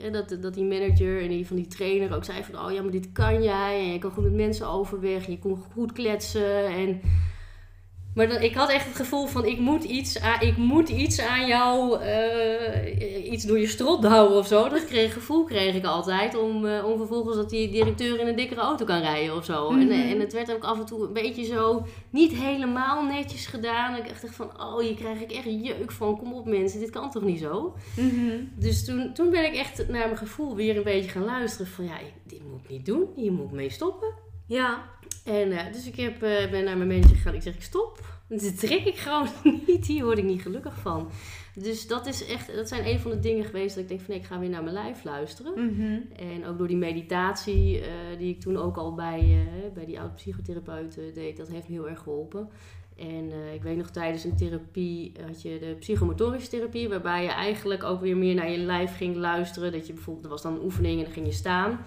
[0.03, 2.81] uh, dat, dat die manager en die van die trainer ook zei van, oh ja,
[2.81, 6.65] maar dit kan jij en je kan goed met mensen overweg, je kon goed kletsen
[6.65, 7.01] en...
[8.17, 11.19] Maar dan, ik had echt het gevoel van, ik moet iets aan, ik moet iets
[11.21, 14.69] aan jou, uh, iets door je strot houden of zo.
[14.69, 18.35] Dat kreeg, gevoel kreeg ik altijd, om, uh, om vervolgens dat die directeur in een
[18.35, 19.71] dikkere auto kan rijden of zo.
[19.71, 19.91] Mm -hmm.
[19.91, 23.95] en, en het werd ook af en toe een beetje zo, niet helemaal netjes gedaan.
[23.95, 27.11] Ik dacht van, oh, hier krijg ik echt jeuk van, kom op mensen, dit kan
[27.11, 27.75] toch niet zo?
[27.97, 28.51] Mm -hmm.
[28.55, 31.85] Dus toen, toen ben ik echt naar mijn gevoel weer een beetje gaan luisteren van,
[31.85, 34.13] ja, dit moet ik niet doen, hier moet ik mee stoppen.
[34.47, 34.95] Ja.
[35.23, 37.33] En uh, dus ik heb, uh, ben naar mijn manager gegaan.
[37.33, 37.99] Ik zeg, ik stop.
[38.27, 39.27] Dit trek ik gewoon
[39.67, 39.85] niet.
[39.85, 41.09] Hier word ik niet gelukkig van.
[41.55, 44.09] Dus dat is echt, dat zijn een van de dingen geweest dat ik denk van
[44.09, 45.53] nee, ik ga weer naar mijn lijf luisteren.
[45.53, 45.99] Mhm.
[46.31, 47.85] En ook door die meditatie, uh,
[48.17, 51.89] die ik toen ook al bij, bij die oud psychotherapeut deed, dat heeft me heel
[51.89, 52.49] erg geholpen.
[52.97, 57.29] En uh, ik weet nog tijdens een therapie had je de psychomotorische therapie, waarbij je
[57.29, 59.71] eigenlijk ook weer meer naar je lijf ging luisteren.
[59.71, 61.79] Dat je bijvoorbeeld, er was dan een oefening en dan ging je staan.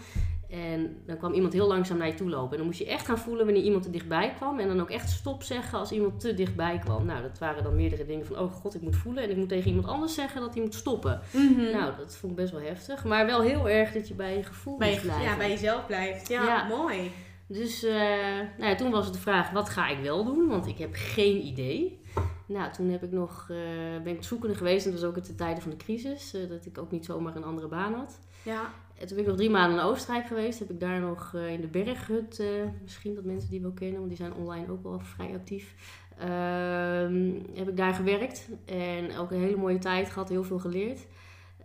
[0.51, 2.51] En dan kwam iemand heel langzaam naar je toe lopen.
[2.51, 4.59] En dan moest je echt gaan voelen wanneer iemand er dichtbij kwam.
[4.59, 7.07] En dan ook echt stop zeggen als iemand te dichtbij kwam.
[7.07, 9.23] Nou, dat waren dan meerdere dingen van, oh god, ik moet voelen.
[9.23, 11.21] En ik moet tegen iemand anders zeggen dat hij moet stoppen.
[11.33, 11.61] Mhm.
[11.61, 13.05] Nou, dat vond ik best wel heftig.
[13.05, 15.23] Maar wel heel erg dat je bij je gevoel bij, blijven.
[15.25, 16.29] Ja, bij jezelf blijft.
[16.29, 16.67] Ja, Ja.
[16.67, 17.11] mooi.
[17.47, 17.93] Dus uh,
[18.59, 20.49] nou ja, toen was het de vraag, wat ga ik wel doen?
[20.49, 22.01] Want ik heb geen idee.
[22.47, 23.57] Nou, toen heb ik nog, uh,
[24.05, 24.85] ben ik zoekende geweest.
[24.87, 26.35] En dat was ook in de tijden van de crisis.
[26.35, 28.19] Uh, dat ik ook niet zomaar een andere baan had.
[28.43, 28.71] Ja.
[29.01, 30.59] En toen ben ik nog drie maanden in Oostenrijk geweest.
[30.59, 32.43] Heb ik daar nog in de berghut,
[32.83, 33.97] misschien dat mensen die wel kennen.
[33.97, 35.75] Want die zijn online ook wel vrij actief.
[36.19, 38.49] Ehm, heb ik daar gewerkt.
[38.65, 40.29] En ook een hele mooie tijd gehad.
[40.29, 41.07] Heel veel geleerd.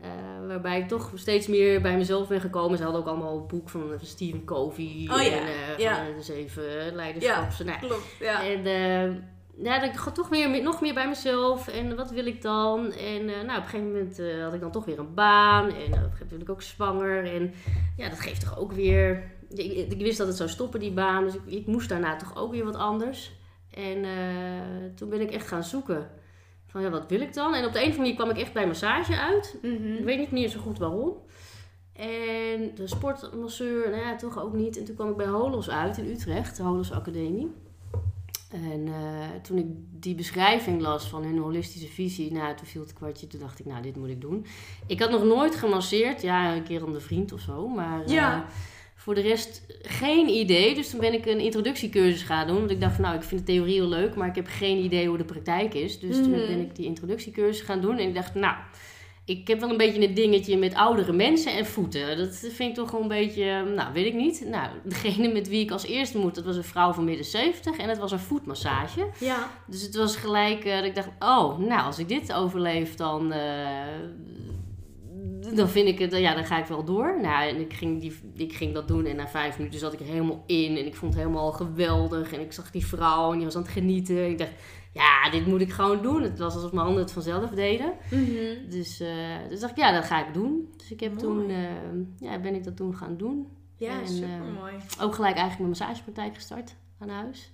[0.02, 2.78] Uh, waarbij ik toch steeds meer bij mezelf ben gekomen.
[2.78, 5.08] Ze hadden ook allemaal een boek van, Stephen Covey.
[5.12, 5.32] Oh, ja.
[5.32, 6.06] En uh, ja.
[6.16, 7.58] de zeven leiderschaps.
[7.58, 8.16] Ja, nou, klopt.
[8.20, 8.44] Ja.
[8.44, 9.22] En uh,
[9.58, 11.68] ja, ik ga toch meer, nog meer bij mezelf.
[11.68, 12.92] En wat wil ik dan?
[12.92, 15.64] En nou, op een gegeven moment had ik dan toch weer een baan.
[15.64, 17.34] En op een gegeven moment werd ik ook zwanger.
[17.34, 17.54] En
[17.98, 19.34] ja, dat geeft toch ook weer...
[19.50, 21.24] Ik, ik wist dat het zou stoppen, die baan.
[21.24, 23.32] Dus ik, ik moest daarna toch ook weer wat anders.
[23.72, 24.06] En
[24.96, 26.10] toen ben ik echt gaan zoeken
[26.76, 27.54] van ja, wat wil ik dan?
[27.54, 29.58] En op de een of andere manier kwam ik echt bij massage uit.
[29.62, 29.94] Mhm.
[29.94, 31.14] Ik weet niet meer zo goed waarom.
[31.94, 34.78] En de sportmasseur, nou ja, toch ook niet.
[34.78, 37.54] En toen kwam ik bij Holos uit in Utrecht, de Holos Academie.
[38.52, 38.94] En uh,
[39.42, 43.28] toen ik die beschrijving las van hun holistische visie, nou, toen viel het kwartje.
[43.28, 44.46] Toen dacht ik, nou, dit moet ik doen.
[44.88, 46.22] Ik had nog nooit gemasseerd.
[46.22, 47.68] Ja, een keer om de vriend of zo.
[47.68, 48.36] Maar Ja.
[48.38, 48.42] uh,
[48.96, 50.76] voor de rest geen idee.
[50.76, 52.58] Dus toen ben ik een introductiecursus gaan doen.
[52.60, 54.84] Want ik dacht van, nou, ik vind de theorie heel leuk, maar ik heb geen
[54.84, 56.00] idee hoe de praktijk is.
[56.00, 56.48] Dus toen Mhm.
[56.48, 57.98] ben ik die introductiecursus gaan doen.
[57.98, 58.56] En ik dacht, nou,
[59.26, 62.18] ik heb wel een beetje een dingetje met oudere mensen en voeten.
[62.18, 64.46] Dat vind ik toch wel een beetje, nou, weet ik niet.
[64.48, 67.78] Nou, degene met wie ik als eerste moet, dat was een vrouw van midden 70.
[67.78, 69.10] En het was een voetmassage.
[69.20, 69.50] Ja.
[69.68, 73.32] Dus het was gelijk eh, dat ik dacht, oh, nou, als ik dit overleef, dan,
[73.32, 74.00] eh,
[75.56, 77.22] dan vind ik het, ja, dan ga ik wel door.
[77.22, 80.00] Nou, en ik ging, die, ik ging dat doen en na vijf minuten zat ik
[80.00, 80.78] er helemaal in.
[80.78, 82.34] En ik vond het helemaal geweldig.
[82.34, 84.18] En ik zag die vrouw en die was aan het genieten.
[84.18, 84.54] En ik dacht,
[84.96, 86.22] ja, dit moet ik gewoon doen.
[86.22, 87.94] Het was alsof mijn handen het vanzelf deden.
[88.12, 88.70] Mhm.
[88.70, 90.74] Dus, eh, dus dacht ik, ja, dat ga ik doen.
[90.78, 91.24] Dus ik heb Mooi.
[91.24, 93.48] toen, eh, ja, ben ik dat toen gaan doen.
[93.78, 94.74] Ja, En, super eh, mooi.
[95.02, 97.52] Ook gelijk eigenlijk mijn massagepraktijk gestart aan huis.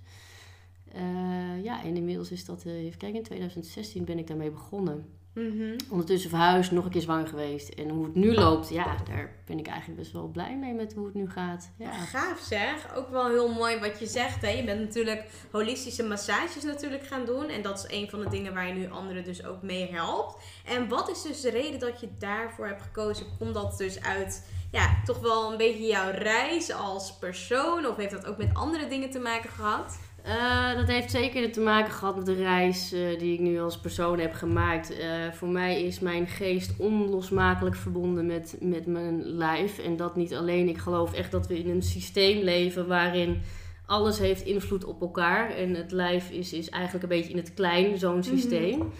[0.92, 5.06] Eh, ja, en inmiddels is dat, eh, even kijken, in 2016 ben ik daarmee begonnen.
[5.34, 5.76] Mhm.
[5.88, 7.68] Ondertussen verhuisd, nog een keer zwanger geweest.
[7.68, 10.94] En hoe het nu loopt, ja, daar ben ik eigenlijk best wel blij mee met
[10.94, 11.70] hoe het nu gaat.
[11.76, 11.92] Ja.
[11.92, 12.94] Gaaf zeg.
[12.96, 14.42] Ook wel heel mooi wat je zegt.
[14.42, 14.48] Hè?
[14.48, 17.48] Je bent natuurlijk holistische massages natuurlijk gaan doen.
[17.48, 20.42] En dat is een van de dingen waar je nu anderen dus ook mee helpt.
[20.66, 23.26] En wat is dus de reden dat je daarvoor hebt gekozen?
[23.38, 27.86] Komt dat dus uit ja, toch wel een beetje jouw reis als persoon?
[27.86, 29.98] Of heeft dat ook met andere dingen te maken gehad?
[30.22, 33.78] Eh, dat heeft zeker te maken gehad met de reis eh, die ik nu als
[33.78, 34.96] persoon heb gemaakt.
[34.96, 39.78] Eh, voor mij is mijn geest onlosmakelijk verbonden met, met mijn lijf.
[39.78, 40.68] En dat niet alleen.
[40.68, 43.42] Ik geloof echt dat we in een systeem leven waarin
[43.86, 45.50] alles heeft invloed op elkaar.
[45.50, 48.92] En het lijf is, is eigenlijk een beetje in het klein zo'n systeem.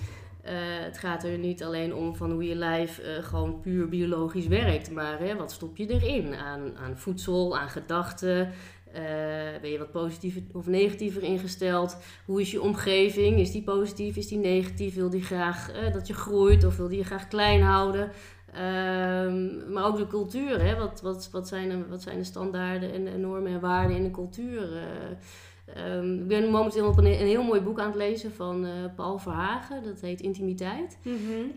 [0.42, 4.90] Eh, het gaat er niet alleen om van hoe je lijf gewoon puur biologisch werkt.
[4.90, 6.35] Maar hè, wat stop je erin?
[6.35, 8.52] Aan, aan voedsel, aan gedachten.
[8.92, 11.96] Eh, ben je wat positiever of negatiever ingesteld?
[12.26, 13.38] Hoe is je omgeving?
[13.38, 14.16] Is die positief?
[14.16, 14.94] Is die negatief?
[14.94, 18.11] Wil die graag eh, dat je groeit of wil die je graag klein houden?
[18.52, 20.62] Ehm, maar ook de cultuur.
[20.64, 20.76] Hè?
[20.76, 24.02] Wat, wat, wat, zijn de, wat zijn de standaarden en de normen en waarden in
[24.02, 24.72] de cultuur?
[24.72, 28.66] Eh, ehm, ik ben momenteel op een, een heel mooi boek aan het lezen van
[28.96, 29.83] Paul Verhagen.
[29.83, 30.98] Dat heet Intimiteit.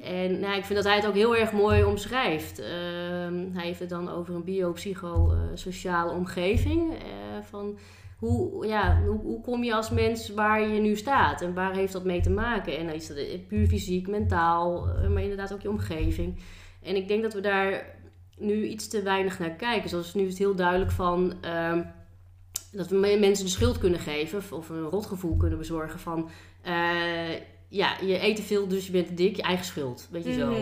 [0.02, 2.60] En nou, ik vind dat hij het ook heel erg mooi omschrijft.
[2.60, 6.94] Ehm, hij heeft het dan over een biopsychosociale omgeving.
[7.46, 7.78] Van
[8.18, 11.42] hoe, ja, hoe, hoe kom je als mens waar je nu staat?
[11.42, 12.78] En waar heeft dat mee te maken?
[12.78, 16.36] En is dat puur fysiek, mentaal, eh, maar inderdaad ook je omgeving.
[16.84, 17.86] En ik denk dat we daar
[18.38, 19.90] nu iets te weinig naar kijken.
[19.90, 21.34] Zoals nu is het heel duidelijk van...
[21.42, 21.84] ehm,
[22.72, 26.30] dat we me- mensen de schuld kunnen geven of- of een rotgevoel kunnen bezorgen van...
[26.62, 26.74] eh,
[27.70, 30.08] ja, je eet te veel, dus je bent dik, je eigen schuld.
[30.12, 30.48] Weet je zo.
[30.50, 30.58] Mhm.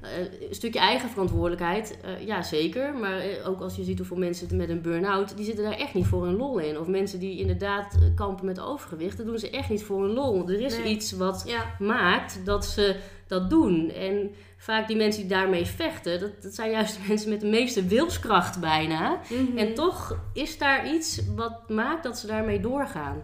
[0.00, 2.94] Eh, een stukje eigen verantwoordelijkheid, eh, ja zeker.
[2.94, 5.94] Maar eh, ook als je ziet hoeveel mensen met een burn-out, die zitten daar echt
[5.94, 6.78] niet voor een lol in.
[6.78, 10.48] Of mensen die inderdaad kampen met overgewicht, dat doen ze echt niet voor een lol.
[10.48, 10.94] Er is Nee.
[10.94, 11.74] iets wat Ja.
[11.78, 13.90] maakt dat ze dat doen.
[13.90, 17.46] En vaak die mensen die daarmee vechten, dat, dat zijn juist de mensen met de
[17.46, 19.20] meeste wilskracht bijna.
[19.30, 19.58] Mhm.
[19.58, 23.22] En toch is daar iets wat maakt dat ze daarmee doorgaan.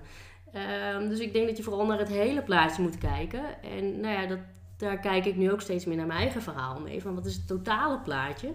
[0.54, 3.62] Ehm, dus ik denk dat je vooral naar het hele plaatje moet kijken.
[3.62, 4.38] En nou ja, dat,
[4.76, 7.02] daar kijk ik nu ook steeds meer naar mijn eigen verhaal mee.
[7.02, 8.52] Van wat is het totale plaatje?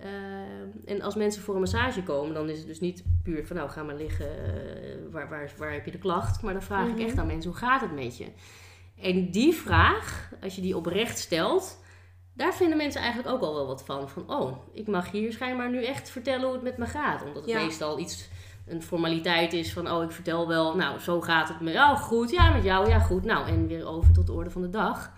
[0.00, 3.56] Ehm, en als mensen voor een massage komen, dan is het dus niet puur van
[3.56, 6.42] nou ga maar liggen, eh, waar, waar, waar heb je de klacht?
[6.42, 6.98] Maar dan vraag Mhm.
[6.98, 8.26] ik echt aan mensen, hoe gaat het met je?
[9.00, 11.78] En die vraag, als je die oprecht stelt,
[12.32, 14.08] daar vinden mensen eigenlijk ook al wel wat van.
[14.08, 17.22] Van, oh, ik mag hier schijnbaar nu echt vertellen hoe het met me gaat.
[17.24, 17.64] Omdat het Ja.
[17.64, 18.28] meestal iets,
[18.66, 21.96] een formaliteit is van, oh, ik vertel wel, nou, zo gaat het met jou.
[21.96, 23.24] Goed, ja, met jou, ja, goed.
[23.24, 25.12] Nou, en weer over tot de orde van de dag.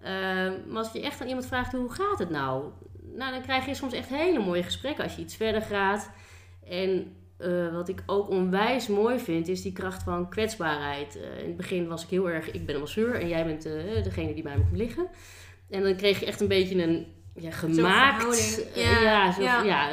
[0.00, 2.64] Ehm, maar als je echt aan iemand vraagt, hoe gaat het nou?
[3.16, 6.10] Nou, dan krijg je soms echt hele mooie gesprekken als je iets verder gaat.
[6.68, 11.16] En eh, wat ik ook onwijs mooi vind, is die kracht van kwetsbaarheid.
[11.16, 13.66] Eh, in het begin was ik heel erg, ik ben een masseur en jij bent
[13.66, 15.06] eh, degene die bij me komt liggen.
[15.70, 18.64] En dan kreeg je echt een beetje een ja, gemaakt...
[18.74, 19.62] eh, Ja, ja, zo, ja.
[19.62, 19.90] ja.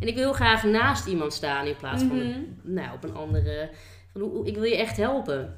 [0.00, 2.40] En ik wil graag naast iemand staan in plaats van Mhm.
[2.62, 3.70] nou, op een andere...
[4.12, 5.56] Van, ik wil je echt helpen.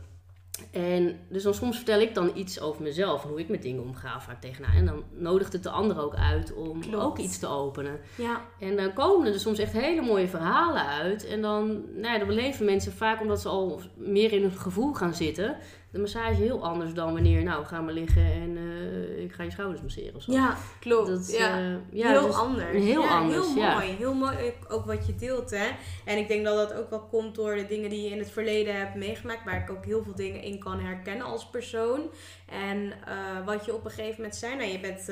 [0.71, 3.83] En dus dan soms vertel ik dan iets over mezelf en hoe ik met dingen
[3.83, 4.75] omga vaak tegenaan.
[4.75, 7.05] En dan nodigt het de ander ook uit om Klopt.
[7.05, 8.01] ook iets te openen.
[8.17, 8.41] Ja.
[8.61, 11.27] En dan komen er dus soms echt hele mooie verhalen uit.
[11.27, 14.93] En dan, nou ja, dan beleven mensen vaak omdat ze al meer in hun gevoel
[14.95, 15.57] gaan zitten.
[15.91, 19.51] De massage heel anders dan wanneer, nou, ga maar liggen en eh, ik ga je
[19.51, 20.33] schouders masseren of zo.
[20.33, 21.09] ja, klopt.
[21.09, 21.59] Dat, ja.
[21.59, 22.73] eh, ja, heel dus- anders.
[22.85, 23.73] heel ja, anders, Heel ja.
[23.75, 23.91] mooi.
[23.91, 24.37] Heel mooi
[24.69, 25.69] ook- wat je deelt, hè.
[26.05, 28.31] En ik denk dat dat ook wel komt door de dingen die je in het
[28.31, 29.45] verleden hebt meegemaakt.
[29.45, 32.01] Waar ik ook heel veel dingen in kan herkennen als persoon.
[32.47, 34.57] En eh, wat je op een gegeven moment zei.
[34.57, 35.05] Nou, je bent,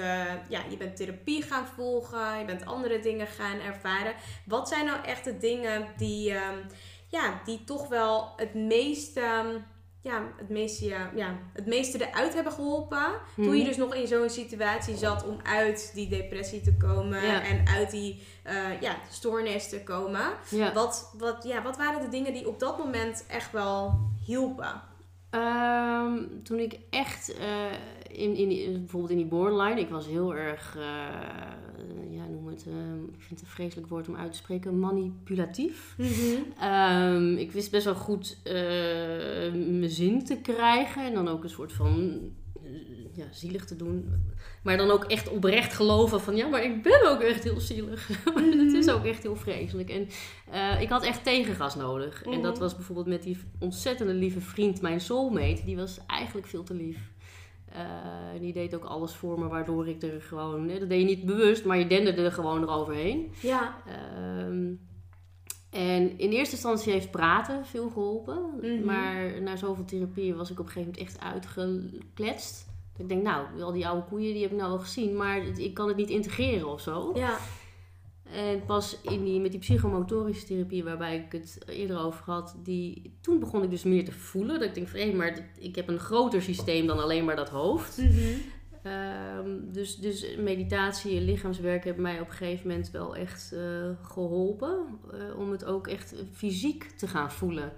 [0.49, 2.39] ja, je bent therapie gaan volgen.
[2.39, 4.15] Je bent andere dingen gaan ervaren.
[4.45, 6.59] Wat zijn nou echt de dingen die, ehm,
[7.09, 9.21] ja, die toch wel het meeste...
[9.21, 9.55] ehm,
[10.07, 13.07] ja, het meeste, ja, ja, het meeste eruit hebben geholpen.
[13.35, 13.65] Toen je Mhm.
[13.67, 17.43] dus nog in zo'n situatie zat om uit die depressie te komen Ja.
[17.43, 20.25] en uit die eh, ja, stoornis te komen.
[20.51, 20.73] Ja.
[20.73, 24.83] Wat, wat, ja, wat waren de dingen die op dat moment echt wel hielpen?
[25.31, 27.47] Ehm, toen ik echt eh,
[28.17, 30.83] in, in die, bijvoorbeeld in die borderline, ik was heel erg, eh,
[32.11, 35.97] ja, noem het, ehm, ik vind het een vreselijk woord om uit te spreken, manipulatief.
[36.61, 38.53] Ehm, ik wist best wel goed eh,
[39.53, 42.21] mijn zin te krijgen en dan ook een soort van
[42.65, 42.71] eh,
[43.13, 44.05] ja, zielig te doen.
[44.63, 48.09] Maar dan ook echt oprecht geloven van ja, maar ik ben ook echt heel zielig.
[48.35, 49.91] het is ook echt heel vreselijk.
[49.91, 50.09] En
[50.81, 52.23] ik had echt tegengas nodig.
[52.23, 52.61] En dat Mhm.
[52.63, 55.63] was bijvoorbeeld met die ontzettende lieve vriend, mijn soulmate.
[55.65, 56.99] Die was eigenlijk veel te lief.
[57.77, 60.69] Eh, die deed ook alles voor me, waardoor ik er gewoon...
[60.69, 63.33] Dat deed je niet bewust, maar je denderde er gewoon eroverheen.
[63.41, 63.77] Ja.
[63.87, 64.73] Ehm,
[65.71, 68.43] en in eerste instantie heeft praten veel geholpen.
[68.61, 68.85] Mhm.
[68.85, 72.67] Maar na zoveel therapie was ik op een gegeven moment echt uitgekletst.
[72.93, 75.43] Dat ik denk, nou, al die oude koeien die heb ik nou wel gezien, maar
[75.59, 77.13] ik kan het niet integreren of zo.
[77.15, 77.39] Ja.
[78.33, 83.17] En pas in die, met die psychomotorische therapie, waarbij ik het eerder over had, die,
[83.21, 84.59] toen begon ik dus meer te voelen.
[84.59, 87.49] Dat ik denk van, hé, maar ik heb een groter systeem dan alleen maar dat
[87.49, 87.99] hoofd.
[88.83, 93.91] Ehm, dus, dus meditatie en lichaamswerk hebben mij op een gegeven moment wel echt eh,
[94.03, 94.87] geholpen.
[95.13, 97.73] eh, om het ook echt fysiek te gaan voelen.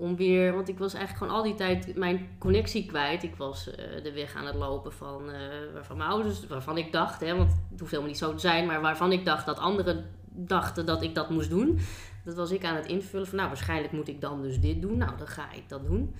[0.00, 3.22] Om weer, want ik was eigenlijk gewoon al die tijd mijn connectie kwijt.
[3.22, 5.40] Ik was eh, de weg aan het lopen van, eh,
[5.72, 8.66] waarvan mijn ouders, waarvan ik dacht, hè, want het hoeft helemaal niet zo te zijn,
[8.66, 11.78] maar waarvan ik dacht dat anderen dachten dat ik dat moest doen.
[12.24, 14.96] Dat was ik aan het invullen van, nou waarschijnlijk moet ik dan dus dit doen.
[14.98, 16.14] Nou, dan ga ik dat doen.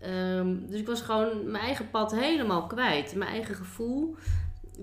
[0.00, 3.14] Ehm, dus ik was gewoon mijn eigen pad helemaal kwijt.
[3.14, 4.16] Mijn eigen gevoel.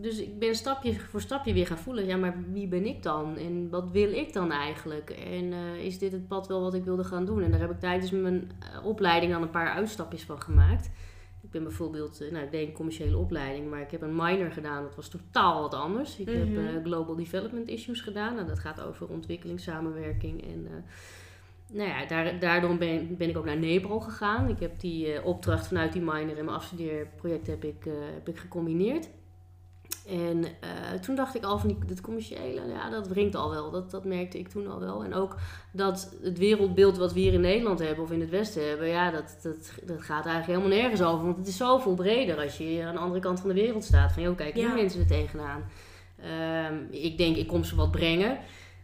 [0.01, 2.05] Dus ik ben stapje voor stapje weer gaan voelen.
[2.05, 3.37] Ja, maar wie ben ik dan?
[3.37, 5.09] En wat wil ik dan eigenlijk?
[5.09, 7.43] En eh, is dit het pad wel wat ik wilde gaan doen?
[7.43, 10.89] En daar heb ik tijdens mijn eh, opleiding dan een paar uitstapjes van gemaakt.
[11.41, 14.51] Ik ben bijvoorbeeld, eh, nou ik deed een commerciële opleiding, maar ik heb een minor
[14.51, 14.83] gedaan.
[14.83, 16.17] Dat was totaal wat anders.
[16.17, 16.83] Ik heb Mhm.
[16.83, 18.37] Global Development Issues gedaan.
[18.37, 20.67] En dat gaat over ontwikkelingssamenwerking en...
[21.71, 24.49] nou ja, daar, daardoor ben, ben ik ook naar Nepal gegaan.
[24.49, 29.09] Ik heb die opdracht vanuit die minor en mijn afstudeerproject heb ik, heb ik gecombineerd.
[30.07, 33.71] En eh, toen dacht ik al van die, het commerciële, ja, dat wringt al wel.
[33.71, 35.03] Dat, dat merkte ik toen al wel.
[35.03, 35.35] En ook
[35.71, 39.11] dat het wereldbeeld wat we hier in Nederland hebben of in het Westen hebben, ja,
[39.11, 41.25] dat, dat, dat gaat eigenlijk helemaal nergens over.
[41.25, 44.11] Want het is zoveel breder als je aan de andere kant van de wereld staat.
[44.11, 44.73] Van, joh, kijk, hier Ja.
[44.73, 45.63] mensen er tegenaan.
[46.21, 48.37] Ehm, ik denk, ik kom ze wat brengen.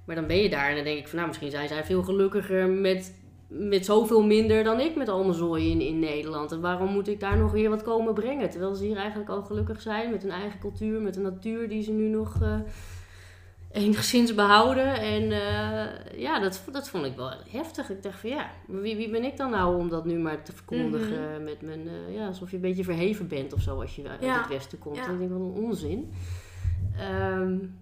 [0.06, 2.04] Maar dan ben je daar en dan denk ik van, nou, misschien zijn zij veel
[2.04, 3.14] gelukkiger met
[3.54, 6.52] met zoveel minder dan ik met al mijn zooi in, in Nederland.
[6.52, 8.50] En waarom moet ik daar nog weer wat komen brengen?
[8.50, 11.84] Terwijl ze hier eigenlijk al gelukkig zijn met hun eigen cultuur, met de natuur die
[11.84, 12.56] ze nu nog uh,
[13.72, 14.94] enigszins behouden.
[15.00, 17.90] En uh, ja, dat, dat vond ik wel heftig.
[17.90, 20.54] Ik dacht van ja, wie, wie ben ik dan nou om dat nu maar te
[20.54, 21.44] verkondigen mm-hmm.
[21.44, 24.38] met mijn, uh, ja, alsof je een beetje verheven bent of zo als je uit
[24.38, 24.96] het westen komt.
[24.96, 25.06] Ja.
[25.06, 26.12] En ik denk, wat een onzin.
[27.40, 27.82] Um,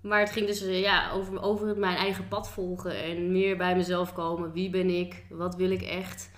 [0.00, 4.12] maar het ging dus ja, over, over mijn eigen pad volgen en meer bij mezelf
[4.12, 4.52] komen.
[4.52, 5.24] Wie ben ik?
[5.28, 6.30] Wat wil ik echt?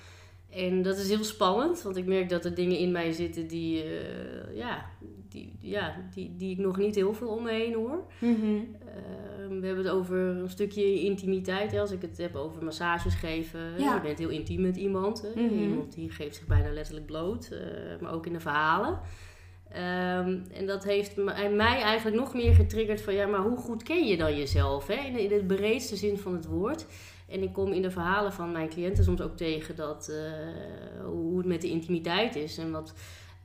[0.51, 3.85] En dat is heel spannend, want ik merk dat er dingen in mij zitten die,
[3.85, 4.87] uh, ja,
[5.29, 8.05] die, ja, die, die ik nog niet heel veel om me heen hoor.
[8.18, 8.57] Mm-hmm.
[8.57, 11.72] uh, we hebben het over een stukje intimiteit.
[11.72, 13.61] Hè, als ik het heb over massages geven.
[13.79, 13.94] Ja.
[13.94, 15.22] Je bent heel intiem met iemand.
[15.22, 15.42] Hè.
[15.42, 15.59] Mm-hmm.
[15.59, 17.48] Iemand die geeft zich bijna letterlijk bloot.
[17.53, 17.59] Uh,
[18.01, 19.01] maar ook in de verhalen.
[19.76, 21.16] Um, en dat heeft
[21.50, 24.87] mij eigenlijk nog meer getriggerd van ja, maar hoe goed ken je dan jezelf?
[24.87, 24.94] Hè?
[24.94, 26.87] In, in het breedste zin van het woord.
[27.28, 30.16] En ik kom in de verhalen van mijn cliënten soms ook tegen dat, uh,
[31.04, 32.58] hoe het met de intimiteit is.
[32.58, 32.94] En wat,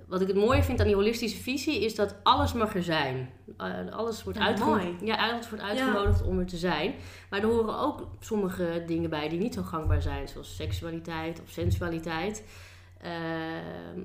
[0.08, 3.30] wat ik het mooie vind aan die holistische visie is dat alles mag er zijn.
[3.58, 4.56] Uh, alles wordt, ja,
[5.04, 6.94] ja, alles wordt uitgenodigd om er te zijn.
[7.30, 11.50] Maar er horen ook sommige dingen bij die niet zo gangbaar zijn, zoals seksualiteit of
[11.50, 12.44] sensualiteit.
[13.06, 13.12] Uh,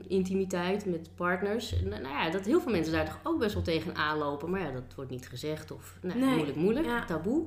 [0.06, 1.74] intimiteit met partners.
[1.84, 4.50] Nou, nou, ja, dat heel veel mensen daar toch ook best wel tegen aanlopen.
[4.50, 6.34] Maar ja, dat wordt niet gezegd of nou, nee.
[6.34, 7.46] moeilijk, moeilijk, taboe.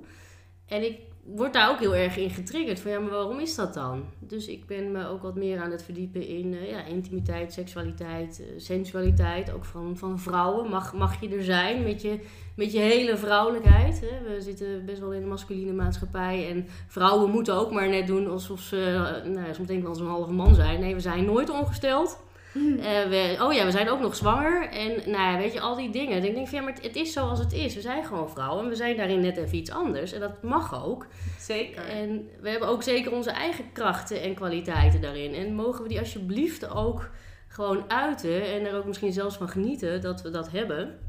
[0.66, 2.80] En ik word daar ook heel erg in getriggerd.
[2.80, 4.04] Van ja, maar waarom is dat dan?
[4.20, 8.42] Dus ik ben me ook wat meer aan het verdiepen in uh, ja, intimiteit, seksualiteit,
[8.42, 9.52] uh, sensualiteit.
[9.52, 10.70] Ook van, van vrouwen.
[10.70, 12.20] Mag, mag je er zijn met je,
[12.56, 14.02] met je hele vrouwelijkheid?
[14.02, 14.36] Hè?
[14.36, 16.50] We zitten best wel in een masculine maatschappij.
[16.50, 18.78] En vrouwen moeten ook maar net doen alsof ze,
[19.26, 20.80] uh, nou soms denken we als een halve man zijn.
[20.80, 22.24] Nee, we zijn nooit ongesteld.
[22.56, 24.70] Uh, we, oh ja, we zijn ook nog zwanger.
[24.70, 26.24] En nou ja, weet je, al die dingen.
[26.24, 27.76] ik denk van ja, maar het, is zoals het is.
[27.76, 30.14] We zijn gewoon vrouwen en we zijn daarin net even iets anders.
[30.14, 31.08] En dat mag ook.
[31.40, 31.88] Zeker.
[31.88, 35.34] En we hebben ook zeker onze eigen krachten en kwaliteiten daarin.
[35.34, 37.10] En mogen we die alsjeblieft ook
[37.48, 38.46] gewoon uiten.
[38.46, 41.00] En er ook misschien zelfs van genieten dat we dat hebben.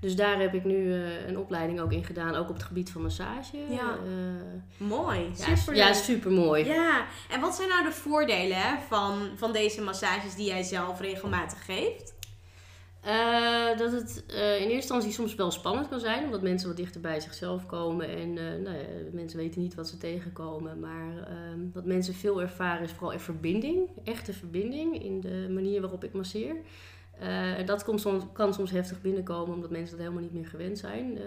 [0.00, 2.90] Dus daar heb ik nu uh, een opleiding ook in gedaan, ook op het gebied
[2.90, 3.56] van massage.
[3.56, 3.98] Ja.
[4.06, 5.76] Uh, mooi, super.
[5.76, 6.64] Ja, super mooi.
[6.64, 11.00] Ja, en wat zijn nou de voordelen hè, van, van deze massages die jij zelf
[11.00, 12.14] regelmatig geeft?
[13.06, 17.00] Uh, dat het in eerste instantie soms wel spannend kan zijn, omdat mensen wat dichter
[17.00, 18.32] bij zichzelf komen en
[18.62, 20.80] nou ja, mensen weten niet wat ze tegenkomen.
[20.80, 25.80] Maar ehm, wat mensen veel ervaren is vooral een verbinding, echte verbinding in de manier
[25.80, 26.56] waarop ik masseer.
[27.22, 30.78] Uh, dat komt soms, kan soms heftig binnenkomen omdat mensen dat helemaal niet meer gewend
[30.78, 31.16] zijn.
[31.16, 31.22] Uh,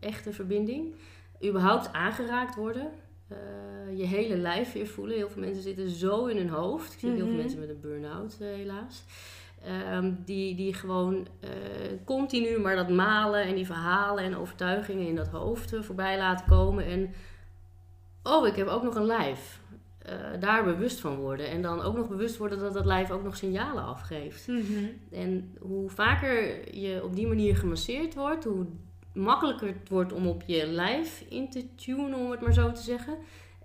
[0.00, 0.94] echte verbinding.
[1.44, 2.90] Überhaupt aangeraakt worden.
[3.32, 5.16] Uh, je hele lijf weer voelen.
[5.16, 6.92] Heel veel mensen zitten zo in hun hoofd.
[6.92, 7.36] Ik zie heel veel mhm.
[7.36, 9.04] mensen met een burn-out helaas.
[9.92, 11.26] Um, die, die gewoon
[12.04, 16.84] continu maar dat malen en die verhalen en overtuigingen in dat hoofd voorbij laten komen.
[16.84, 17.14] En
[18.22, 19.59] oh, ik heb ook nog een lijf.
[20.08, 21.48] Uh, daar bewust van worden.
[21.48, 24.46] En dan ook nog bewust worden dat dat lijf ook nog signalen afgeeft.
[24.46, 24.84] Mhm.
[25.10, 28.66] En hoe vaker je op die manier gemasseerd wordt, hoe
[29.12, 32.82] makkelijker het wordt om op je lijf in te tunen, om het maar zo te
[32.82, 33.14] zeggen.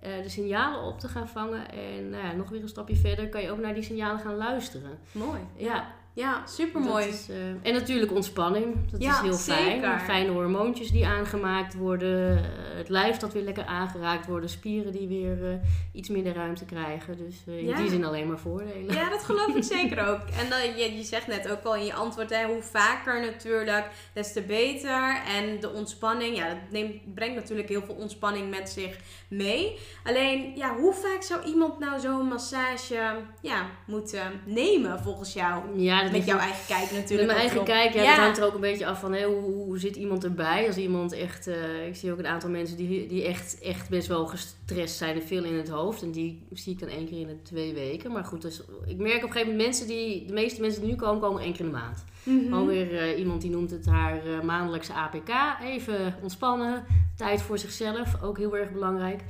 [0.04, 1.70] Uh, de signalen op te gaan vangen.
[1.70, 4.36] En nou ja, nog weer een stapje verder kan je ook naar die signalen gaan
[4.36, 4.98] luisteren.
[5.12, 5.40] Mooi.
[5.56, 5.94] Ja.
[6.16, 7.06] Ja, super mooi.
[7.06, 8.90] Uh, en natuurlijk ontspanning.
[8.90, 9.70] Dat is heel fijn.
[9.70, 10.00] Zeker.
[10.00, 12.38] Fijne hormoontjes die aangemaakt worden.
[12.38, 12.40] Uh,
[12.76, 14.50] het lijf dat weer lekker aangeraakt wordt.
[14.50, 15.58] Spieren die weer uh,
[15.92, 17.16] iets minder ruimte krijgen.
[17.16, 18.94] Dus in die zin alleen maar voordelen.
[18.94, 20.20] Ja, dat geloof ik zeker ook.
[20.40, 23.88] En dan, je, je zegt net ook al in je antwoord, hè, hoe vaker natuurlijk,
[24.12, 25.22] des te beter.
[25.36, 28.98] En de ontspanning, ja, dat neemt, brengt natuurlijk heel veel ontspanning met zich
[29.28, 29.78] mee.
[30.04, 35.80] Alleen, ja, hoe vaak zou iemand nou zo'n massage ja, moeten nemen volgens jou?
[35.80, 37.10] Ja, met jouw eigen kijk natuurlijk.
[37.10, 39.78] Met mijn eigen kijk, ja, dat hangt er ook een beetje af van hoe, hoe,
[39.78, 40.66] zit iemand erbij.
[40.66, 44.08] Als iemand echt, uh, ik zie ook een aantal mensen die, die echt, echt best
[44.08, 46.02] wel gestrest zijn en veel in het hoofd.
[46.02, 48.12] En die zie ik dan één keer in de twee weken.
[48.12, 50.90] Maar goed, dus, ik merk op een gegeven moment mensen die, de meeste mensen die
[50.90, 52.04] nu komen, komen één keer in de maand.
[52.22, 55.30] Mm Gewoon weer uh, iemand die noemt het haar uh, maandelijkse APK.
[55.62, 56.84] Even ontspannen,
[57.16, 59.22] tijd voor zichzelf, ook heel erg belangrijk.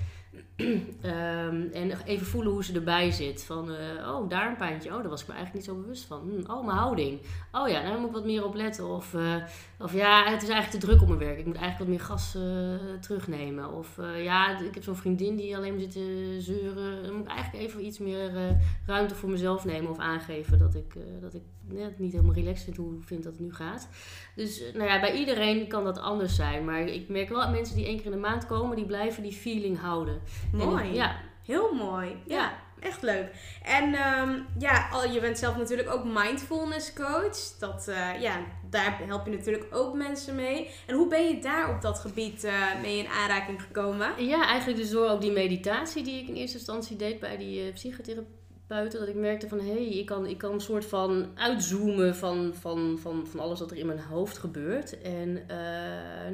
[0.56, 3.44] Um, en even voelen hoe ze erbij zit.
[3.44, 4.94] Van, uh, oh, daar een pijntje.
[4.94, 6.20] Oh, daar was ik me eigenlijk niet zo bewust van.
[6.20, 7.20] Hm, oh, mijn houding.
[7.52, 8.86] Oh ja, daar moet ik wat meer op letten.
[8.88, 9.34] Of, uh,
[9.78, 11.38] of ja, het is eigenlijk te druk op mijn werk.
[11.38, 13.72] Ik moet eigenlijk wat meer gas uh, terugnemen.
[13.72, 17.02] Of ja, ik heb zo'n vriendin die alleen maar zit te zeuren.
[17.02, 19.90] Dan moet ik eigenlijk even iets meer ruimte voor mezelf nemen.
[19.90, 23.42] Of aangeven dat ik, dat ik net niet helemaal relaxed vind hoe vind dat het
[23.42, 23.88] nu gaat.
[24.34, 26.64] Dus nou ja, bij iedereen kan dat anders zijn.
[26.64, 29.22] Maar ik merk wel dat mensen die één keer in de maand komen, die blijven
[29.22, 30.20] die feeling houden.
[30.52, 30.92] Mooi.
[30.92, 31.16] ja.
[31.46, 32.16] Heel mooi.
[32.26, 32.52] Ja.
[32.80, 33.30] echt leuk.
[33.62, 37.58] En ehm, ja, al, je bent zelf natuurlijk ook mindfulness coach.
[37.58, 38.38] Dat, eh, ja,
[38.70, 40.70] daar help je natuurlijk ook mensen mee.
[40.86, 44.24] En hoe ben je daar op dat gebied uh, mee in aanraking gekomen?
[44.24, 47.66] Ja, eigenlijk dus door ook die meditatie die ik in eerste instantie deed bij die
[47.66, 48.98] uh, psychotherapeuten.
[48.98, 52.54] Dat ik merkte van, hé, hey, ik, kan, ik kan een soort van uitzoomen van,
[52.60, 55.00] van, van, van alles wat er in mijn hoofd gebeurt.
[55.00, 55.32] En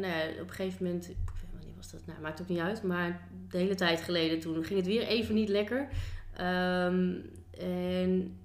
[0.00, 1.10] nou ja, op een gegeven moment
[1.90, 2.82] dat, nou, maakt ook niet uit.
[2.82, 5.88] Maar de hele tijd geleden, toen ging het weer even niet lekker.
[6.40, 8.36] Um, en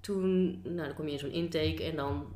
[0.00, 2.26] toen, nou, dan kom je in zo'n intake en dan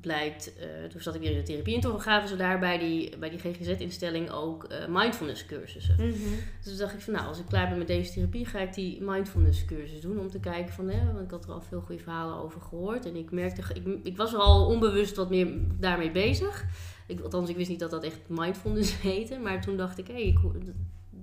[0.00, 2.78] blijkt, uh, toen zat ik weer in de therapie en toen gaven ze daar bij
[2.78, 5.94] die, bij die GGZ-instelling ook uh, mindfulness cursussen.
[5.98, 6.38] Mm -hmm.
[6.62, 8.74] Dus toen dacht ik van nou, als ik klaar ben met deze therapie, ga ik
[8.74, 11.80] die mindfulness cursus doen om te kijken van, hè, want ik had er al veel
[11.80, 15.48] goede verhalen over gehoord en ik merkte, ik, ik was er al onbewust wat meer
[15.78, 16.64] daarmee bezig.
[17.10, 19.38] Ik, althans, ik wist niet dat dat echt mindfulness heette.
[19.38, 20.36] Maar toen dacht ik, hé, hey,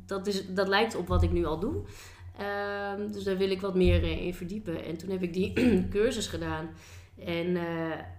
[0.06, 1.84] dat, is, dat lijkt op wat ik nu al doe.
[2.96, 4.84] Um, dus daar wil ik wat meer eh, in verdiepen.
[4.84, 5.54] En toen heb ik die
[5.90, 6.70] cursus gedaan.
[7.26, 7.64] En uh,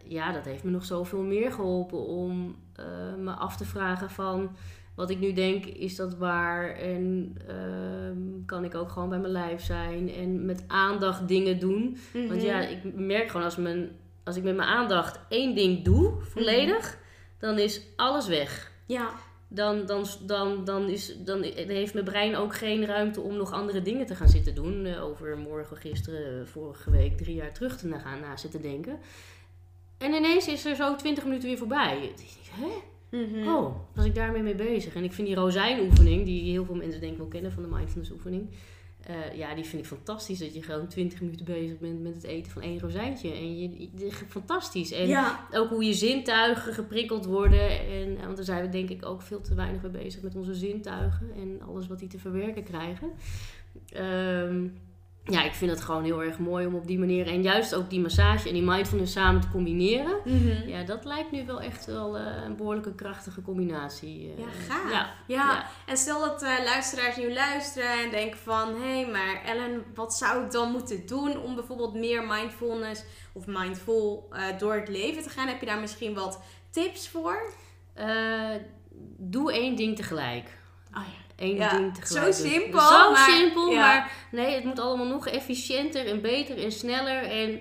[0.04, 4.50] ja, dat heeft me nog zoveel meer geholpen om uh, me af te vragen van...
[4.94, 6.74] Wat ik nu denk, is dat waar?
[6.74, 10.12] En uh, kan ik ook gewoon bij mijn lijf zijn?
[10.14, 11.82] En met aandacht dingen doen.
[11.82, 12.28] Mm -hmm.
[12.28, 13.90] Want ja, ik merk gewoon als, mijn,
[14.24, 16.86] als ik met mijn aandacht één ding doe, volledig...
[16.86, 17.06] Mm -hmm
[17.38, 18.72] dan is alles weg.
[18.86, 19.10] Ja.
[19.48, 23.82] Dan, dan, dan, dan, is, dan heeft mijn brein ook geen ruimte om nog andere
[23.82, 24.86] dingen te gaan zitten doen.
[24.86, 28.98] Uh, over morgen, gisteren, vorige week, drie jaar terug te gaan na zitten denken.
[29.98, 32.12] En ineens is er zo twintig minuten weer voorbij.
[32.50, 32.66] Hè?
[33.10, 34.94] Mm Oh, was ik daarmee mee bezig?
[34.94, 37.68] En ik vind die rozijnoefening, die heel veel mensen denk ik wel kennen van de
[37.68, 38.50] mindfulness oefening
[39.10, 40.38] uh, ja, die vind ik fantastisch.
[40.38, 43.32] Dat je gewoon 20 minuten bezig bent met het eten van één rozijntje.
[43.32, 44.92] En je, je fantastisch.
[44.92, 45.46] En ja.
[45.52, 47.88] ook hoe je zintuigen geprikkeld worden.
[47.88, 50.54] En, want daar zijn we denk ik ook veel te weinig mee bezig met onze
[50.54, 51.32] zintuigen.
[51.36, 53.10] En alles wat die te verwerken krijgen.
[53.96, 54.74] Um,
[55.30, 57.90] ja, ik vind het gewoon heel erg mooi om op die manier en juist ook
[57.90, 60.16] die massage en die mindfulness samen te combineren.
[60.24, 60.68] Mhm.
[60.68, 64.32] Ja, dat lijkt nu wel echt wel uh, een behoorlijke krachtige combinatie.
[64.32, 64.90] Uh, ja, gaaf.
[64.90, 65.66] Ja, ja.
[65.86, 70.14] En stel dat uh, luisteraars nu luisteren en denken van, hé, hey, maar Ellen, wat
[70.14, 75.28] zou ik dan moeten doen om bijvoorbeeld meer mindfulness of mindful door het leven te
[75.28, 75.48] gaan?
[75.48, 77.52] Heb je daar misschien wat tips voor?
[79.16, 80.58] doe één ding tegelijk.
[80.94, 82.80] Oh ja één ja, ding tegelijk Zo simpel.
[82.80, 83.78] Zo maar, simpel, ja.
[83.78, 87.22] maar nee, het moet allemaal nog efficiënter en beter en sneller.
[87.22, 87.60] En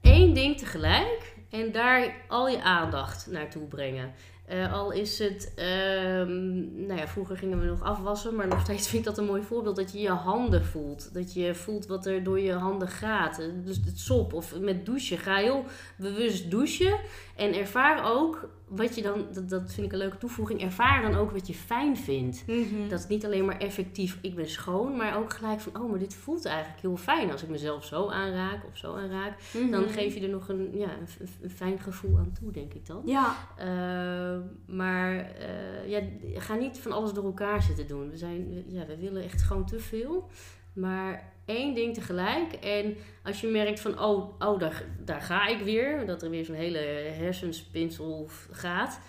[0.00, 4.14] één ding tegelijk en daar al je aandacht naartoe brengen.
[4.52, 8.88] Uh, al is het, um, nou ja, vroeger gingen we nog afwassen, maar nog steeds
[8.88, 9.76] vind ik dat een mooi voorbeeld.
[9.76, 11.14] Dat je je handen voelt.
[11.14, 13.36] Dat je voelt wat er door je handen gaat.
[13.64, 15.18] Dus het sop of met douchen.
[15.18, 15.64] Ga heel
[15.96, 16.98] bewust douchen
[17.38, 21.14] en ervaar ook wat je dan, dat, dat vind ik een leuke toevoeging, ervaar dan
[21.14, 22.44] ook wat je fijn vindt.
[22.46, 22.88] Mm -hmm.
[22.88, 25.98] Dat is niet alleen maar effectief, ik ben schoon, maar ook gelijk van, oh, maar
[25.98, 27.30] dit voelt eigenlijk heel fijn.
[27.32, 29.70] Als ik mezelf zo aanraak of zo aanraak, mm -hmm.
[29.70, 32.86] dan geef je er nog een, ja, een, een, fijn gevoel aan toe, denk ik
[32.86, 33.02] dan.
[33.04, 33.36] Ja.
[33.58, 36.00] Uh, maar uh, ja,
[36.34, 38.10] ga niet van alles door elkaar zitten doen.
[38.10, 40.28] We, zijn, ja, we willen echt gewoon te veel.
[40.72, 42.52] Maar één ding tegelijk.
[42.52, 46.06] En als je merkt van, oh, oh daar, daar ga ik weer.
[46.06, 46.78] Dat er weer zo'n hele
[47.18, 49.00] hersenspinsel gaat.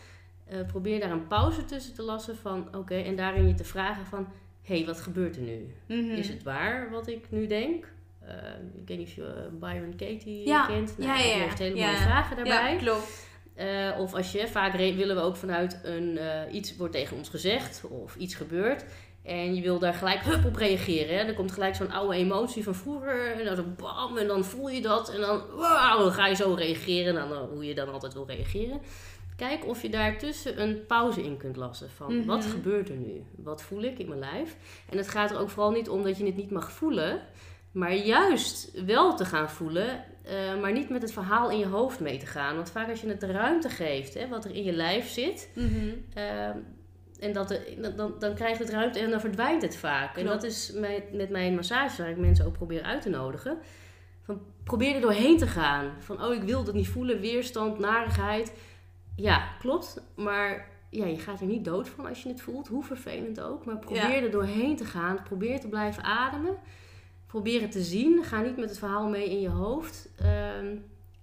[0.51, 2.77] Uh, probeer daar een pauze tussen te lassen van, oké.
[2.77, 4.27] Okay, en daarin je te vragen van,
[4.61, 5.73] hé, hey, wat gebeurt er nu?
[5.85, 6.17] Mm -hmm.
[6.17, 7.87] Is het waar wat ik nu denk?
[8.23, 8.29] Uh,
[8.81, 10.65] ik weet niet of je Byron Katie ja.
[10.65, 10.97] kent.
[10.97, 12.73] Nou, ja, ja, Die heeft hele mooie vragen daarbij.
[12.73, 13.27] Ja, klopt.
[13.59, 17.29] Uh, of als je, vaak willen we ook vanuit een, uh, iets wordt tegen ons
[17.29, 18.85] gezegd of iets gebeurt.
[19.29, 21.15] En je wil daar gelijk hup op reageren.
[21.17, 21.23] Hè?
[21.23, 23.31] Er komt gelijk zo'n oude emotie van vroeger.
[23.31, 25.09] En dan zo bam, en dan voel je dat.
[25.13, 27.17] En dan, wow, dan ga je zo reageren.
[27.17, 28.81] En dan, hoe je dan altijd wil reageren.
[29.35, 31.89] Kijk of je daartussen een pauze in kunt lassen.
[31.89, 32.25] Van Mhm.
[32.25, 33.23] wat gebeurt er nu?
[33.35, 34.55] Wat voel ik in mijn lijf?
[34.89, 37.21] En het gaat er ook vooral niet om dat je het niet mag voelen.
[37.71, 40.03] Maar juist wel te gaan voelen.
[40.25, 42.55] Uh, maar niet met het verhaal in je hoofd mee te gaan.
[42.55, 45.49] Want vaak als je het de ruimte geeft, hè, wat er in je lijf zit.
[45.55, 45.87] Mhm.
[46.17, 46.49] Uh,
[47.19, 50.17] en dat de, dan, dan krijgt het ruimte en dan verdwijnt het vaak.
[50.17, 53.57] En dat is met, met mijn massage, waar ik mensen ook probeer uit te nodigen.
[54.21, 55.91] Van, probeer er doorheen te gaan.
[55.99, 57.19] Van, oh, ik wil dat niet voelen.
[57.19, 58.53] Weerstand, narigheid.
[59.15, 60.01] Ja, klopt.
[60.15, 62.67] Maar ja, je gaat er niet dood van als je het voelt.
[62.67, 63.65] Hoe vervelend ook.
[63.65, 64.21] Maar probeer Ja.
[64.21, 65.23] er doorheen te gaan.
[65.23, 66.55] Probeer te blijven ademen.
[67.25, 68.23] Probeer het te zien.
[68.23, 70.09] Ga niet met het verhaal mee in je hoofd.
[70.17, 70.75] Ehm,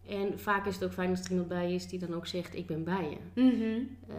[0.09, 2.55] en vaak is het ook fijn als er iemand bij is die dan ook zegt,
[2.55, 3.43] ik ben bij je.
[4.09, 4.15] Ja,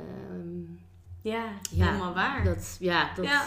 [1.29, 2.43] Ja, helemaal waar.
[2.43, 3.43] dat, ja, dat, Ja,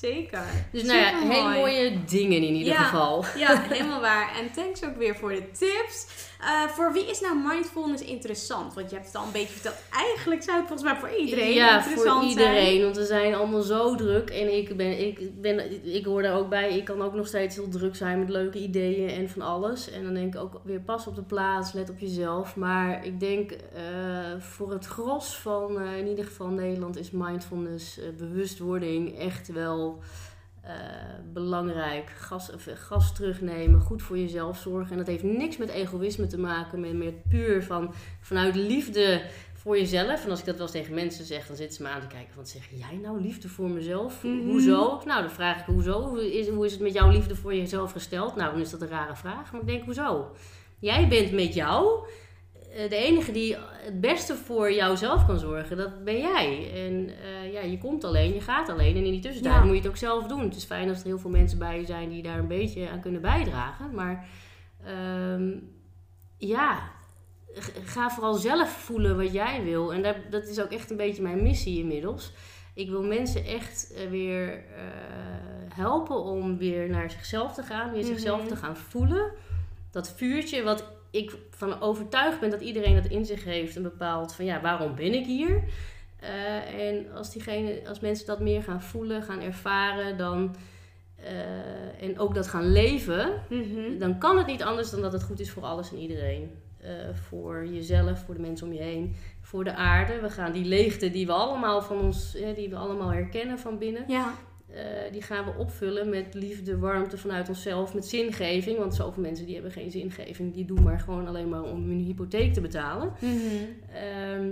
[0.00, 0.44] Zeker.
[0.70, 2.82] Dus nou ja, hele mooie dingen in ieder Ja.
[2.82, 3.24] geval.
[3.36, 4.36] Ja, helemaal waar.
[4.38, 6.06] En thanks ook weer voor de tips.
[6.42, 8.74] Eh, voor wie is nou mindfulness interessant?
[8.74, 9.74] Want je hebt het al een beetje verteld.
[9.90, 12.66] Eigenlijk zou het volgens mij voor iedereen ja, interessant voor iedereen.
[12.66, 12.82] zijn.
[12.82, 14.30] Want we zijn allemaal zo druk.
[14.30, 16.76] En ik, ben, ik, ben, ik hoor daar ook bij.
[16.76, 19.90] Ik kan ook nog steeds heel druk zijn met leuke ideeën en van alles.
[19.90, 22.56] En dan denk ik ook weer pas op de plaats, let op jezelf.
[22.56, 23.82] Maar ik denk eh,
[24.38, 30.02] voor het gros van eh, in ieder geval Nederland is mindfulness, bewustwording echt wel
[30.62, 30.74] eh,
[31.32, 32.10] belangrijk.
[32.10, 34.90] Gas, of, eh, gas terugnemen, goed voor jezelf zorgen.
[34.90, 39.78] En dat heeft niks met egoïsme te maken, maar met puur van, vanuit liefde voor
[39.78, 40.24] jezelf.
[40.24, 42.06] En als ik dat wel eens tegen mensen zeg, dan zitten ze me aan te
[42.06, 42.34] kijken.
[42.34, 44.22] Van zeg jij nou liefde voor mezelf?
[44.22, 44.48] Mhm.
[44.48, 45.02] Hoezo?
[45.04, 46.08] Nou, dan vraag ik hoezo?
[46.08, 48.36] Hoe is, hoe is het met jouw liefde voor jezelf gesteld?
[48.36, 49.52] Nou, dan is dat een rare vraag.
[49.52, 50.30] Maar ik denk, hoezo?
[50.78, 52.06] Jij bent met jou
[52.88, 55.76] de enige die het beste voor jouzelf kan zorgen.
[55.76, 56.70] Dat ben jij.
[56.86, 58.96] En eh, ja, je komt alleen, je gaat alleen.
[58.96, 59.60] En in die tussentijd Ja.
[59.64, 60.40] moet je het ook zelf doen.
[60.40, 62.88] Het is fijn als er heel veel mensen bij je zijn die daar een beetje
[62.90, 63.94] aan kunnen bijdragen.
[63.94, 64.28] Maar
[64.86, 65.50] ehm,
[66.38, 66.90] ja,
[67.84, 69.92] ga vooral zelf voelen wat jij wil.
[69.94, 72.32] En dat, dat is ook echt een beetje mijn missie inmiddels.
[72.74, 74.82] Ik wil mensen echt eh, weer eh,
[75.74, 78.48] helpen om weer naar zichzelf te gaan, weer zichzelf Mhm.
[78.48, 79.30] te gaan voelen.
[79.90, 84.34] Dat vuurtje wat ik van overtuigd ben dat iedereen dat in zich heeft en bepaalt
[84.34, 85.62] van ja, waarom ben ik hier?
[86.20, 90.56] Eh, en als, diegene, als mensen dat meer gaan voelen, gaan ervaren, dan,
[91.16, 93.98] eh, en ook dat gaan leven, Mhm.
[93.98, 96.50] dan kan het niet anders dan dat het goed is voor alles en iedereen.
[96.80, 96.90] Eh,
[97.28, 100.20] voor jezelf, voor de mensen om je heen, voor de aarde.
[100.20, 103.78] We gaan die leegte die we allemaal van ons, eh, die we allemaal herkennen van
[103.78, 104.34] binnen, Ja,
[104.74, 108.78] eh, die gaan we opvullen met liefde, warmte vanuit onszelf, met zingeving.
[108.78, 111.98] Want zoveel mensen die hebben geen zingeving, die doen maar gewoon alleen maar om hun
[112.04, 113.12] hypotheek te betalen.
[113.20, 113.34] Mhm.
[113.94, 114.50] Ehm,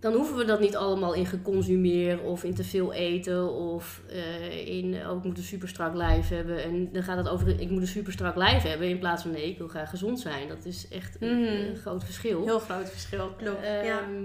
[0.00, 4.66] dan hoeven we dat niet allemaal in geconsumeer of in te veel eten of eh,
[4.68, 6.62] in oh, ik moet een super strak lijf hebben.
[6.62, 9.30] En dan gaat het over ik moet een super strak lijf hebben in plaats van
[9.30, 10.48] nee, ik wil graag gezond zijn.
[10.48, 11.52] Dat is echt een, Mhm.
[11.52, 12.44] een groot verschil.
[12.44, 13.62] heel groot verschil, klopt.
[13.62, 14.00] ja.
[14.00, 14.24] Ehm,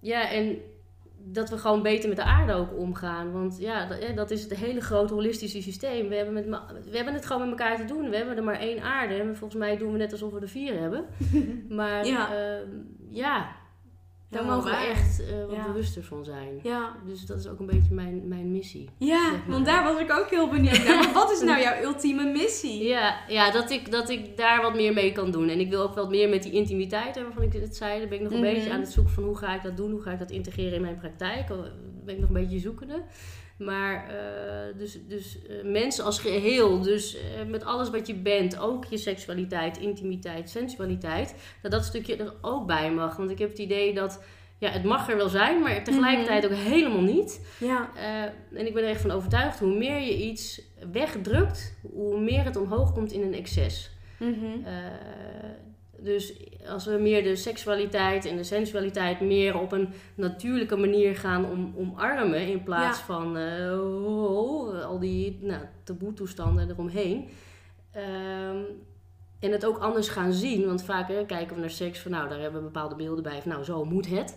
[0.00, 0.56] ja, en
[1.24, 3.32] dat we gewoon beter met de aarde ook omgaan.
[3.32, 6.08] Want ja, dat, is het hele grote holistische systeem.
[6.08, 6.46] We hebben, met,
[6.90, 8.10] we hebben het gewoon met elkaar te doen.
[8.10, 9.14] We hebben er maar één aarde.
[9.14, 11.04] En volgens mij doen we net alsof we er vier hebben.
[11.68, 12.28] Maar Ja.
[13.08, 13.56] ja
[14.30, 15.66] daar Helemaal mogen we echt eh, wat Ja.
[15.66, 16.60] bewuster van zijn.
[16.62, 16.96] Ja.
[17.06, 18.88] Dus dat is ook een beetje mijn, mijn missie.
[18.98, 19.50] ja, Zeg maar.
[19.50, 20.96] want daar was ik ook heel benieuwd naar.
[20.96, 22.82] Maar wat is nou jouw ultieme missie?
[22.82, 25.48] Ja, ja dat, ik, dat ik daar wat meer mee kan doen.
[25.48, 27.98] En ik wil ook wat meer met die intimiteit, hè, waarvan ik het zei.
[27.98, 28.54] Daar ben ik nog een Mhm.
[28.54, 30.74] beetje aan het zoeken van hoe ga ik dat doen, hoe ga ik dat integreren
[30.74, 31.48] in mijn praktijk.
[31.48, 31.56] Daar
[32.04, 33.02] ben ik nog een beetje zoekende.
[33.60, 38.58] Maar eh, dus, dus eh, mensen als geheel, dus eh, met alles wat je bent,
[38.58, 43.16] ook je seksualiteit, intimiteit, sensualiteit, dat dat stukje er ook bij mag.
[43.16, 44.22] Want ik heb het idee dat,
[44.58, 47.46] ja, het mag er wel zijn, maar tegelijkertijd ook helemaal niet.
[47.58, 47.90] Ja.
[48.54, 52.56] En ik ben er echt van overtuigd, hoe meer je iets wegdrukt, hoe meer het
[52.56, 53.90] omhoog komt in een excess.
[54.20, 54.64] Mhm.
[54.64, 54.72] Eh,
[56.02, 56.32] dus
[56.66, 61.74] als we meer de seksualiteit en de sensualiteit meer op een natuurlijke manier gaan om,
[61.76, 63.04] omarmen, in plaats Ja.
[63.04, 67.28] van eh, oh, oh, al die nou, taboe toestanden eromheen.
[67.92, 68.58] Ehm,
[69.40, 72.28] en het ook anders gaan zien, want vaak hè, kijken we naar seks van nou,
[72.28, 74.36] daar hebben we bepaalde beelden bij van nou, zo moet het.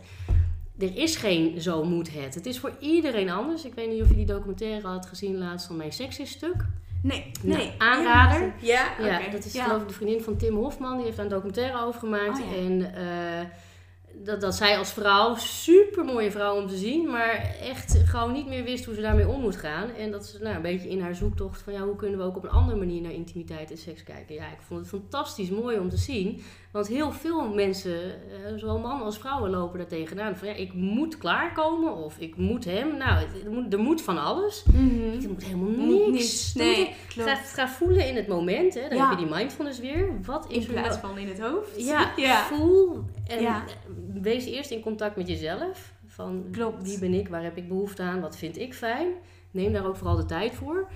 [0.80, 2.36] Er is geen zo moet het.
[2.36, 3.66] Het is voor iedereen anders.
[3.66, 6.66] Ik weet niet of je die documentaire had gezien laatst van Mijn Seks is Stuk.
[7.04, 7.74] Nee, Nou, nee.
[7.78, 8.54] aanrader.
[8.62, 9.32] Ja, Ja, oké.
[9.32, 9.64] dat is ja.
[9.64, 10.96] geloof ik de vriendin van Tim Hofman.
[10.96, 12.40] Die heeft daar een documentaire over gemaakt.
[12.40, 12.58] Oh, ja.
[12.58, 13.46] En eh,
[14.16, 18.48] dat, dat zij als vrouw, super mooie vrouw om te zien, maar echt gewoon niet
[18.48, 19.90] meer wist hoe ze daarmee om moet gaan.
[19.90, 22.38] En dat ze nou, een beetje in haar zoektocht van ja, hoe kunnen we ook
[22.38, 24.36] op een andere manier naar intimiteit en seks kijken.
[24.36, 26.44] Ja, ik vond het fantastisch mooi om te zien.
[26.74, 30.38] Want heel veel mensen, eh, zowel mannen als vrouwen, lopen daar tegenaan.
[30.38, 32.98] Van ja, ik moet klaarkomen of ik moet hem.
[32.98, 34.64] Nou, het- er moet, er moet van alles.
[34.64, 35.22] Mhm.
[35.24, 36.54] Er moet helemaal niks.
[36.54, 36.94] Nee.
[37.08, 38.74] Ga, ga voelen in het moment.
[38.74, 38.88] Hè.
[38.90, 39.10] Dan Ja.
[39.10, 40.20] heb je die mindfulness weer.
[40.26, 41.86] Wat is In er plaats nou- van in het hoofd.
[41.86, 42.44] Ja, ja.
[42.44, 43.04] voel.
[43.28, 43.64] En Ja.
[44.22, 45.94] wees eerst in contact met jezelf.
[46.08, 46.84] Van Klopt.
[46.84, 49.08] wie ben ik, waar heb ik behoefte aan, wat vind ik fijn.
[49.52, 50.88] Neem daar ook vooral de tijd voor.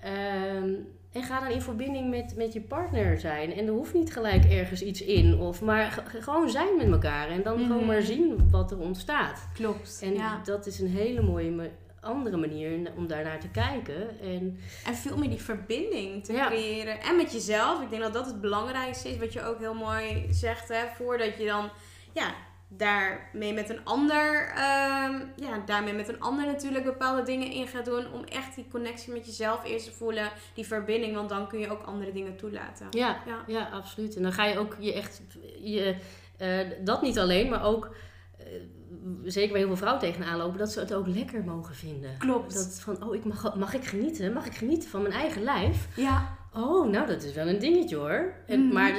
[0.00, 0.72] Ehm,
[1.12, 3.52] en ga dan in verbinding met, met je partner zijn.
[3.52, 5.38] En er hoeft niet gelijk ergens iets in.
[5.38, 7.28] Of, maar gewoon zijn met elkaar.
[7.28, 7.66] En dan Mhm.
[7.66, 9.48] gewoon maar zien wat er ontstaat.
[9.54, 10.00] Klopt.
[10.02, 10.40] En ja.
[10.44, 14.20] dat is een hele mooie andere manier om daarnaar te kijken.
[14.20, 16.46] En En veel meer die verbinding te Ja.
[16.46, 17.00] creëren.
[17.00, 17.82] En met jezelf.
[17.82, 19.18] Ik denk dat dat het belangrijkste is.
[19.18, 20.68] Wat je ook heel mooi zegt.
[20.68, 21.70] Hè, voordat je dan
[22.12, 22.34] ja,
[22.68, 24.48] daarmee met een ander.
[24.48, 28.12] ehm, ja, daarmee met een ander natuurlijk bepaalde dingen in gaat doen.
[28.12, 30.30] Om echt die connectie met jezelf eerst te voelen.
[30.54, 31.14] Die verbinding.
[31.14, 32.86] Want dan kun je ook andere dingen toelaten.
[32.90, 33.44] Ja, Ja.
[33.46, 33.68] ja.
[33.72, 34.16] absoluut.
[34.16, 35.22] En dan ga je ook je echt,
[35.62, 35.96] je,
[36.36, 37.94] eh, dat niet alleen, maar ook
[38.38, 38.44] eh,
[39.24, 42.18] zeker waar heel veel vrouwen tegenaan lopen, dat ze het ook lekker mogen vinden.
[42.18, 42.54] Klopt.
[42.54, 44.32] Dat van, oh, ik mag, mag ik genieten?
[44.32, 45.88] Mag ik genieten van mijn eigen lijf?
[45.96, 46.36] Ja.
[46.52, 48.32] Oh, nou, dat is wel een dingetje hoor.
[48.46, 48.72] En, Mhm.
[48.74, 48.92] Maar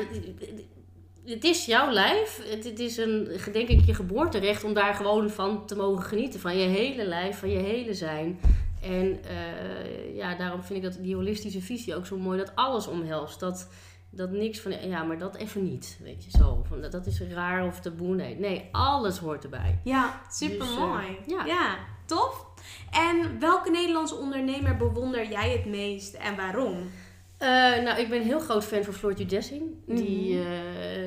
[1.28, 2.42] het, is jouw lijf.
[2.50, 6.40] Het, het is een, denk ik, je geboorterecht om daar gewoon van te mogen genieten.
[6.40, 8.40] Van je hele lijf, van je hele zijn.
[8.82, 12.38] En eh, ja, daarom vind ik dat die holistische visie ook zo mooi.
[12.38, 13.40] Dat alles omhelst.
[13.40, 13.70] Dat,
[14.10, 16.00] dat niks van, ja, maar dat even niet.
[16.04, 16.64] Weet je, zo.
[16.68, 18.16] Van, dat, dat is raar of taboe.
[18.16, 19.80] Nee, nee, alles hoort erbij.
[19.84, 21.08] Ja, super mooi.
[21.08, 21.46] Dus, eh, ja.
[21.46, 22.46] ja, tof.
[22.92, 26.90] En welke Nederlandse ondernemer bewonder jij het meest en waarom?
[27.38, 27.48] Eh,
[27.84, 29.64] nou, ik ben een heel groot fan van Floortje Dessing.
[29.86, 30.36] Die,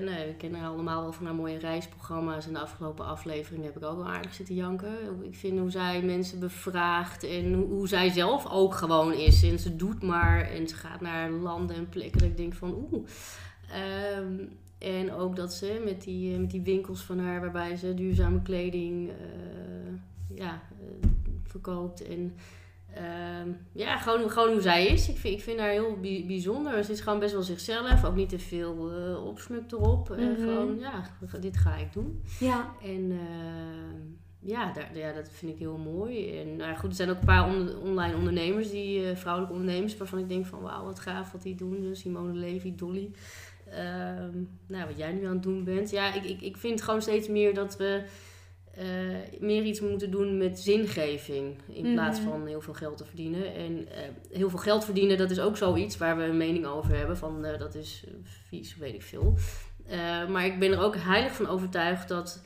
[0.00, 2.46] nou, we kennen haar allemaal wel van haar mooie reisprogramma's.
[2.46, 5.22] En de afgelopen aflevering heb ik ook wel aardig zitten janken.
[5.22, 9.42] Ik vind hoe zij mensen bevraagt en hoe, hoe zij zelf ook gewoon is.
[9.42, 12.74] En ze doet maar en ze gaat naar landen en plekken dat ik denk van
[12.74, 13.06] oeh.
[13.72, 14.34] Ehm,
[14.78, 18.42] en ook dat ze met die, eh, met die winkels van haar waarbij ze duurzame
[18.42, 19.10] kleding
[20.34, 20.62] ja,
[21.46, 22.06] verkoopt.
[22.06, 22.34] En
[22.94, 25.08] Ehm, ja, gewoon, gewoon hoe zij is.
[25.08, 26.84] Ik vind, ik vind haar heel bi- bijzonder.
[26.84, 28.04] Ze is gewoon best wel zichzelf.
[28.04, 30.10] Ook niet te veel eh opsmukt erop.
[30.10, 30.40] En Mhm.
[30.40, 31.02] gewoon, ja,
[31.40, 32.22] dit ga ik doen.
[32.40, 34.00] Ja, En ehm,
[34.40, 36.38] ja, daar, ja, dat vind ik heel mooi.
[36.40, 39.96] En nou goed, er zijn ook een paar on- online ondernemers, die, eh, vrouwelijke ondernemers,
[39.96, 41.80] waarvan ik denk van wauw, wat gaaf wat die doen.
[41.80, 43.10] Dus Simone Levy, Dolly.
[43.70, 44.36] Ehm,
[44.66, 45.90] nou, wat jij nu aan het doen bent.
[45.90, 48.02] Ja, ik, ik, ik vind gewoon steeds meer dat we
[48.80, 51.58] eh, meer iets moeten doen met zingeving.
[51.68, 51.92] In Mhm.
[51.92, 53.54] plaats van heel veel geld te verdienen.
[53.54, 56.96] En eh, heel veel geld verdienen, dat is ook zoiets waar we een mening over
[56.96, 57.16] hebben.
[57.16, 58.04] Van eh, dat is
[58.48, 59.34] vies, weet ik veel.
[60.28, 62.42] Maar ik ben er ook heilig van overtuigd dat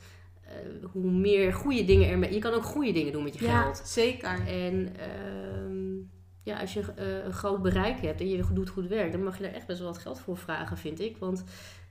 [0.91, 2.33] hoe meer goede dingen er...
[2.33, 3.81] Je kan ook goede dingen doen met je ja geld.
[3.85, 4.47] zeker.
[4.47, 5.95] En ehm,
[6.43, 6.83] ja, als je
[7.25, 9.79] een groot bereik hebt en je doet goed werk, dan mag je daar echt best
[9.79, 11.17] wel wat geld voor vragen, vind ik.
[11.17, 11.43] Want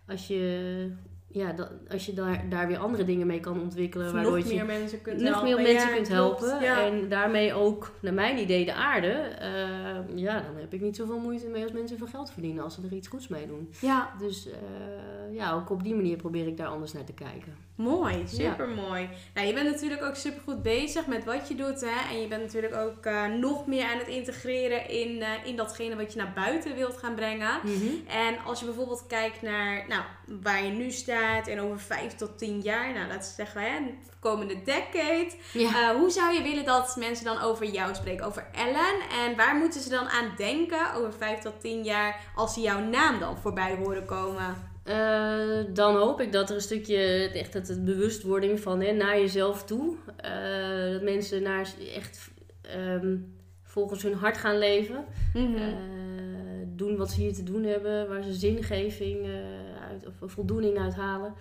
[0.06, 0.90] als je,
[1.34, 4.54] ja, dat, als je daar, daar weer andere dingen mee kan ontwikkelen, waardoor nog je
[4.54, 5.48] meer mensen kunt nog helpen.
[5.54, 6.40] meer mensen Ja, kunt klopt.
[6.40, 6.64] helpen.
[6.66, 6.86] Ja.
[6.86, 9.08] En daarmee ook, naar mijn idee, de aarde.
[9.08, 12.74] eh, ja, dan heb ik niet zoveel moeite mee als mensen veel geld verdienen als
[12.74, 13.70] ze er iets goeds mee doen.
[13.80, 17.54] ja, Dus eh, ja, ook op die manier probeer ik daar anders naar te kijken.
[17.74, 18.24] Mooi.
[18.26, 19.08] Super mooi.
[19.34, 21.80] Nou, je bent natuurlijk ook super goed bezig met wat je doet.
[21.80, 22.10] Hè?
[22.10, 25.96] En je bent natuurlijk ook eh, nog meer aan het integreren in, eh, in datgene
[25.96, 27.60] wat je naar buiten wilt gaan brengen.
[28.06, 30.02] En als je bijvoorbeeld kijkt naar nou,
[30.42, 33.78] waar je nu staat en over vijf tot tien jaar, nou laten we zeggen, hè,
[33.78, 35.30] de komende decade.
[35.52, 35.68] Ja.
[35.68, 39.00] Eh, hoe zou je willen dat mensen dan over jou spreken, over Ellen?
[39.24, 42.80] En waar moeten ze dan aan denken over vijf tot tien jaar als ze jouw
[42.80, 44.72] naam dan voorbij horen komen?
[44.84, 49.18] Eh, dan hoop ik dat er een stukje echt het, het bewustwording van hè, naar
[49.18, 49.96] jezelf toe.
[50.16, 52.30] eh, dat mensen naar echt
[52.60, 53.16] ehm,
[53.62, 55.04] volgens hun hart gaan leven.
[55.34, 55.54] Mhm.
[55.56, 55.72] Eh,
[56.66, 59.26] doen wat ze hier te doen hebben, waar ze zingeving
[59.90, 61.34] uit, of voldoening uit halen.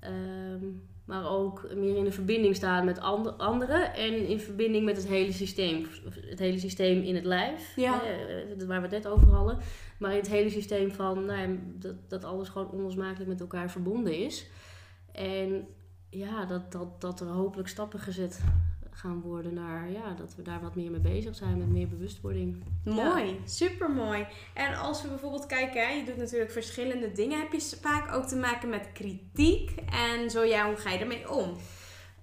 [0.00, 0.64] Ehm,
[1.10, 5.06] maar ook meer in de verbinding staan met ande- anderen en in verbinding met het
[5.06, 5.86] hele systeem.
[6.20, 8.00] Het hele systeem in het lijf, Ja.
[8.02, 9.58] hè, waar we het net over hadden.
[9.98, 13.70] Maar in het hele systeem van nou ja, dat, dat alles gewoon onlosmakelijk met elkaar
[13.70, 14.46] verbonden is.
[15.12, 15.66] En
[16.10, 18.40] ja, dat, dat, dat er hopelijk stappen gezet
[19.00, 22.62] gaan worden naar ja, dat we daar wat meer mee bezig zijn, met meer bewustwording.
[22.84, 24.26] Mooi, super mooi.
[24.54, 27.38] En als we bijvoorbeeld kijken, hè, je doet natuurlijk verschillende dingen.
[27.40, 29.70] Heb je vaak ook te maken met kritiek?
[29.90, 31.56] En zo ja, hoe ga je ermee om?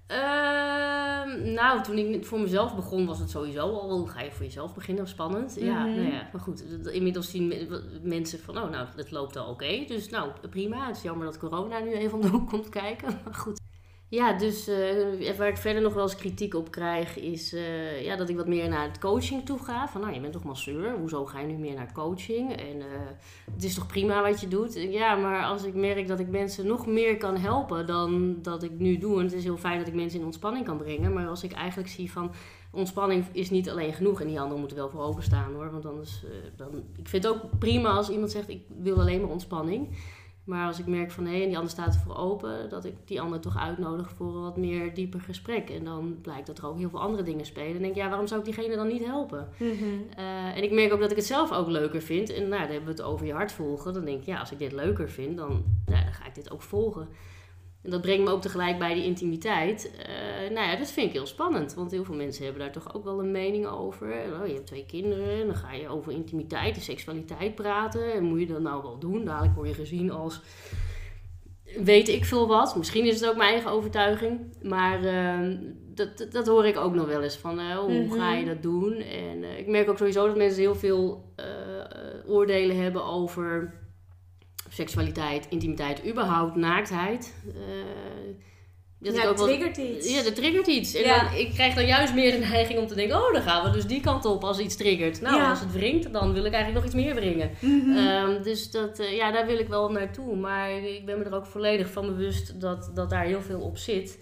[0.06, 3.90] Ehm, nou, toen ik voor mezelf begon, was het sowieso al.
[3.98, 5.08] Hoe ga je voor jezelf beginnen?
[5.08, 5.54] Spannend.
[5.60, 5.96] Ja, Mhm.
[5.96, 6.64] nou ja, maar goed.
[6.92, 9.84] Inmiddels zien me- mensen van, oh, nou, het loopt al oké.
[9.86, 10.86] Dus nou, prima.
[10.86, 13.08] Het is jammer dat corona nu even om de hoek komt kijken.
[13.24, 13.60] Maar goed.
[14.10, 18.16] Ja, dus eh, waar ik verder nog wel eens kritiek op krijg, is eh, ja,
[18.16, 19.88] dat ik wat meer naar het coaching toe ga.
[19.88, 22.56] Van, nou, je bent toch masseur, hoezo ga je nu meer naar coaching?
[22.56, 22.86] En eh,
[23.54, 24.74] het is toch prima wat je doet?
[24.74, 28.78] Ja, maar als ik merk dat ik mensen nog meer kan helpen dan dat ik
[28.78, 29.18] nu doe.
[29.18, 31.12] En het is heel fijn dat ik mensen in ontspanning kan brengen.
[31.12, 32.30] Maar als ik eigenlijk zie van,
[32.70, 34.20] ontspanning is niet alleen genoeg.
[34.20, 35.70] En die anderen moeten wel voor openstaan hoor.
[35.70, 36.24] Want anders,
[36.56, 39.88] dan, ik vind het ook prima als iemand zegt, ik wil alleen maar ontspanning.
[40.48, 43.20] Maar als ik merk van hé, en die ander staat ervoor open, dat ik die
[43.20, 45.70] ander toch uitnodig voor een wat meer dieper gesprek.
[45.70, 47.74] En dan blijkt dat er ook heel veel andere dingen spelen.
[47.74, 49.48] En denk ik, ja, waarom zou ik diegene dan niet helpen?
[50.16, 52.30] Eh, en ik merk ook dat ik het zelf ook leuker vind.
[52.30, 53.92] En nou, dan hebben we het over je hart volgen.
[53.92, 56.50] Dan denk ik, ja, als ik dit leuker vind, dan, nou, dan ga ik dit
[56.50, 57.08] ook volgen.
[57.82, 59.92] En dat brengt me ook tegelijk bij die intimiteit.
[59.96, 61.74] Eh, nou ja, dat vind ik heel spannend.
[61.74, 64.08] Want heel veel mensen hebben daar toch ook wel een mening over.
[64.40, 68.12] Oh, je hebt twee kinderen en dan ga je over intimiteit en seksualiteit praten.
[68.12, 69.24] En moet je dat nou wel doen?
[69.24, 70.40] Dadelijk word je gezien als
[71.76, 72.76] weet ik veel wat.
[72.76, 74.40] Misschien is het ook mijn eigen overtuiging.
[74.62, 75.56] Maar eh,
[75.94, 77.36] dat, dat, dat hoor ik ook nog wel eens.
[77.36, 78.16] Van eh, hoe Mhm.
[78.18, 78.92] ga je dat doen?
[78.94, 81.32] En eh, ik merk ook sowieso dat mensen heel veel
[82.26, 83.74] oordelen hebben over
[84.82, 87.34] seksualiteit, intimiteit, überhaupt naaktheid.
[87.46, 87.52] Eh,
[89.00, 90.14] Dat ja, wel- triggert iets.
[90.14, 90.94] Ja, dat triggert iets.
[90.94, 91.24] En Ja.
[91.24, 93.16] dan, ik krijg dan juist meer de neiging om te denken...
[93.16, 95.20] oh, dan gaan we dus die kant op als iets triggert.
[95.20, 95.50] Nou, Ja.
[95.50, 97.50] als het wringt, dan wil ik eigenlijk nog iets meer wringen.
[97.60, 97.96] Mhm.
[97.96, 100.36] Ehm, dus dat, eh, ja, daar wil ik wel naartoe.
[100.36, 103.76] Maar ik ben me er ook volledig van bewust dat, dat daar heel veel op
[103.78, 104.18] zit.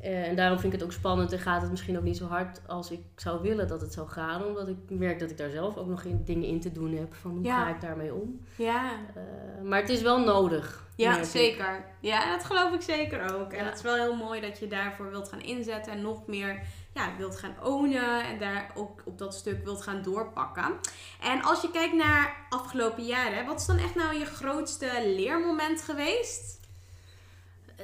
[0.00, 2.26] Eh, en daarom vind ik het ook spannend en gaat het misschien ook niet zo
[2.26, 4.44] hard als ik zou willen dat het zou gaan.
[4.44, 7.14] Omdat ik merk dat ik daar zelf ook nog in, dingen in te doen heb.
[7.14, 7.62] Van hoe Ja.
[7.64, 8.40] ga ik daarmee om?
[8.56, 8.90] ja.
[9.14, 9.22] Eh,
[9.64, 10.86] maar het is wel nodig.
[10.96, 11.24] Ja, ik.
[11.24, 11.84] zeker.
[12.00, 13.52] Ja, dat geloof ik zeker ook.
[13.52, 13.64] En Ja.
[13.64, 16.62] het is wel heel mooi dat je daarvoor wilt gaan inzetten en nog meer
[16.94, 20.74] ja, wilt gaan ownen en daar ook op dat stuk wilt gaan doorpakken.
[21.22, 25.82] En als je kijkt naar afgelopen jaren, wat is dan echt nou je grootste leermoment
[25.82, 26.60] geweest?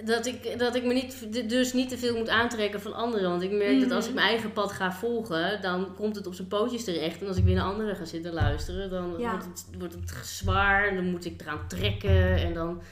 [0.05, 3.30] Dat ik, dat ik me niet, dus niet te veel moet aantrekken van anderen.
[3.30, 4.09] Want ik merk dat als Mhm.
[4.09, 7.20] ik mijn eigen pad ga volgen, dan komt het op zijn pootjes terecht.
[7.20, 9.30] En als ik weer naar anderen ga zitten luisteren, dan Ja.
[9.30, 10.88] wordt, het, wordt het zwaar.
[10.88, 12.36] En dan moet ik eraan trekken.
[12.36, 12.82] En dan.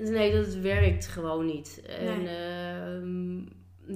[0.00, 1.82] Nee, dat werkt gewoon niet.
[1.86, 3.38] En ehm,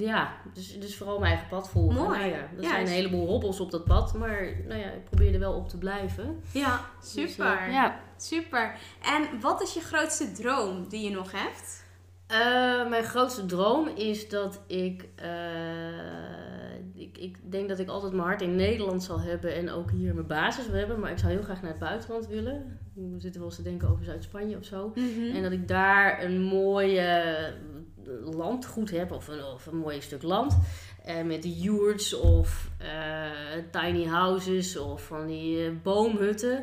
[0.03, 1.95] ja, dus, dus vooral mijn eigen pad volgen.
[2.03, 2.18] Mooi.
[2.18, 4.14] Nou ja, er Ja, zijn een heleboel hobbels op dat pad.
[4.14, 6.41] Maar nou ja, ik probeer er wel op te blijven.
[6.53, 7.59] Ja, Dus, super.
[7.59, 8.01] eh, ja.
[8.16, 8.74] Super.
[9.03, 11.84] En wat is je grootste droom die je nog hebt?
[12.27, 17.18] Eh, mijn grootste droom is dat ik, eh, ik.
[17.18, 20.27] Ik denk dat ik altijd mijn hart in Nederland zal hebben en ook hier mijn
[20.27, 21.01] basis wil hebben.
[21.01, 22.79] Maar ik zou heel graag naar het buitenland willen.
[22.95, 24.93] We zitten wel eens te denken over Zuid-Spanje of zo.
[25.35, 27.53] En dat ik daar een mooi eh,
[28.22, 30.59] landgoed heb, of een, of een mooi stuk land.
[31.05, 36.63] Eh, met yurts of eh, tiny houses of van die eh, boomhutten.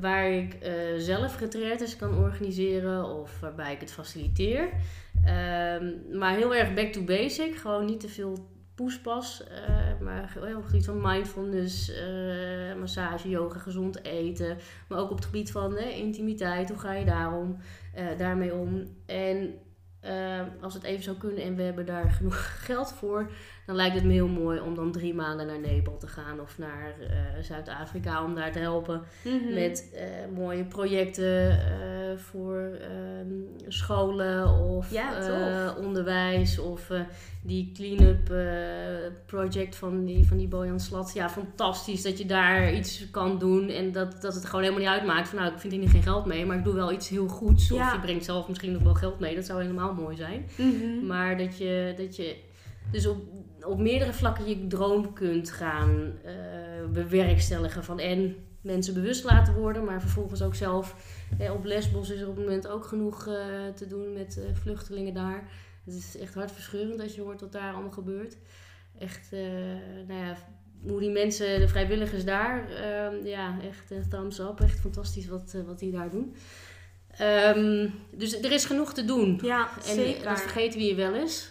[0.00, 0.56] Waar ik
[0.96, 4.70] zelf retraites kan organiseren of waarbij ik het faciliteer.
[5.24, 7.56] Ehm, maar heel erg back to basic.
[7.56, 9.42] Gewoon niet te veel poespas.
[10.00, 11.92] maar heel op het gebied van mindfulness,
[12.78, 14.58] massage, yoga, gezond eten.
[14.88, 16.68] Maar ook op het gebied van intimiteit.
[16.68, 17.56] Hoe ga je daarom,
[18.16, 18.96] daarmee om?
[19.06, 19.54] En
[20.00, 22.36] eh, als het even zou kunnen en we hebben daar genoeg
[22.66, 23.30] geld voor,
[23.70, 26.58] dan lijkt het me heel mooi om dan drie maanden naar Nepal te gaan of
[26.58, 29.54] naar eh, Zuid-Afrika om daar te helpen Mhm.
[29.54, 30.04] met eh,
[30.34, 33.34] mooie projecten eh, voor ehm,
[33.68, 36.90] scholen of Ja, onderwijs of
[37.42, 38.32] die clean-up
[39.26, 41.12] project van die, van die Bojan Slat.
[41.14, 44.92] Ja, fantastisch dat je daar iets kan doen en dat, dat het gewoon helemaal niet
[44.92, 47.28] uitmaakt van nou, ik vind hier geen geld mee, maar ik doe wel iets heel
[47.28, 47.68] goeds.
[47.68, 47.86] Ja.
[47.86, 50.48] Of je brengt zelf misschien nog wel geld mee, dat zou helemaal mooi zijn.
[50.56, 51.06] Mhm.
[51.06, 52.36] Maar dat je, dat je
[52.92, 53.18] dus op,
[53.62, 56.32] op meerdere vlakken je droom kunt gaan eh,
[56.92, 57.84] bewerkstelligen.
[57.84, 60.94] Van en mensen bewust laten worden, maar vervolgens ook zelf.
[61.38, 63.34] eh, op Lesbos is er op het moment ook genoeg eh,
[63.74, 65.48] te doen met eh, vluchtelingen daar.
[65.84, 68.36] Het is echt hartverscheurend als je hoort wat daar allemaal gebeurt.
[68.98, 69.30] Echt,
[70.06, 70.36] nou ja,
[70.88, 74.60] hoe die mensen, de vrijwilligers daar, eh, ja, echt thumbs up.
[74.60, 76.34] Echt fantastisch wat, wat die daar doen.
[77.10, 79.38] Ehm, dus er is genoeg te doen.
[79.42, 80.24] Ja, En zeker.
[80.24, 81.48] dat vergeten we je wel eens.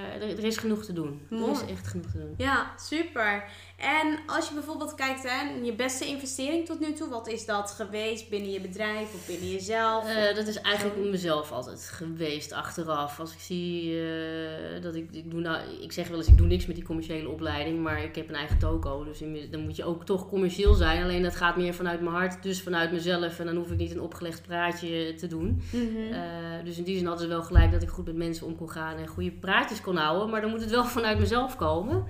[0.00, 1.26] Eh, er, er is genoeg te doen.
[1.30, 2.34] Er is echt genoeg te doen.
[2.36, 3.44] Ja, super.
[3.80, 7.70] En als je bijvoorbeeld kijkt, hè, je beste investering tot nu toe, wat is dat
[7.70, 10.08] geweest binnen je bedrijf of binnen jezelf?
[10.08, 13.20] Eh, dat is eigenlijk mezelf altijd geweest achteraf.
[13.20, 16.46] Als ik zie eh, dat ik, ik doe nou, ik zeg wel eens, ik doe
[16.46, 19.04] niks met die commerciële opleiding, maar ik heb een eigen toko.
[19.04, 19.18] Dus
[19.50, 21.02] dan moet je ook toch commercieel zijn.
[21.02, 23.38] Alleen dat gaat meer vanuit mijn hart, dus vanuit mezelf.
[23.38, 25.62] En dan hoef ik niet een opgelegd praatje te doen.
[25.72, 26.12] Mhm.
[26.12, 28.56] Eh, dus in die zin hadden ze wel gelijk dat ik goed met mensen om
[28.56, 30.30] kon gaan en goede praatjes kon houden.
[30.30, 32.06] Maar dan moet het wel vanuit mezelf komen.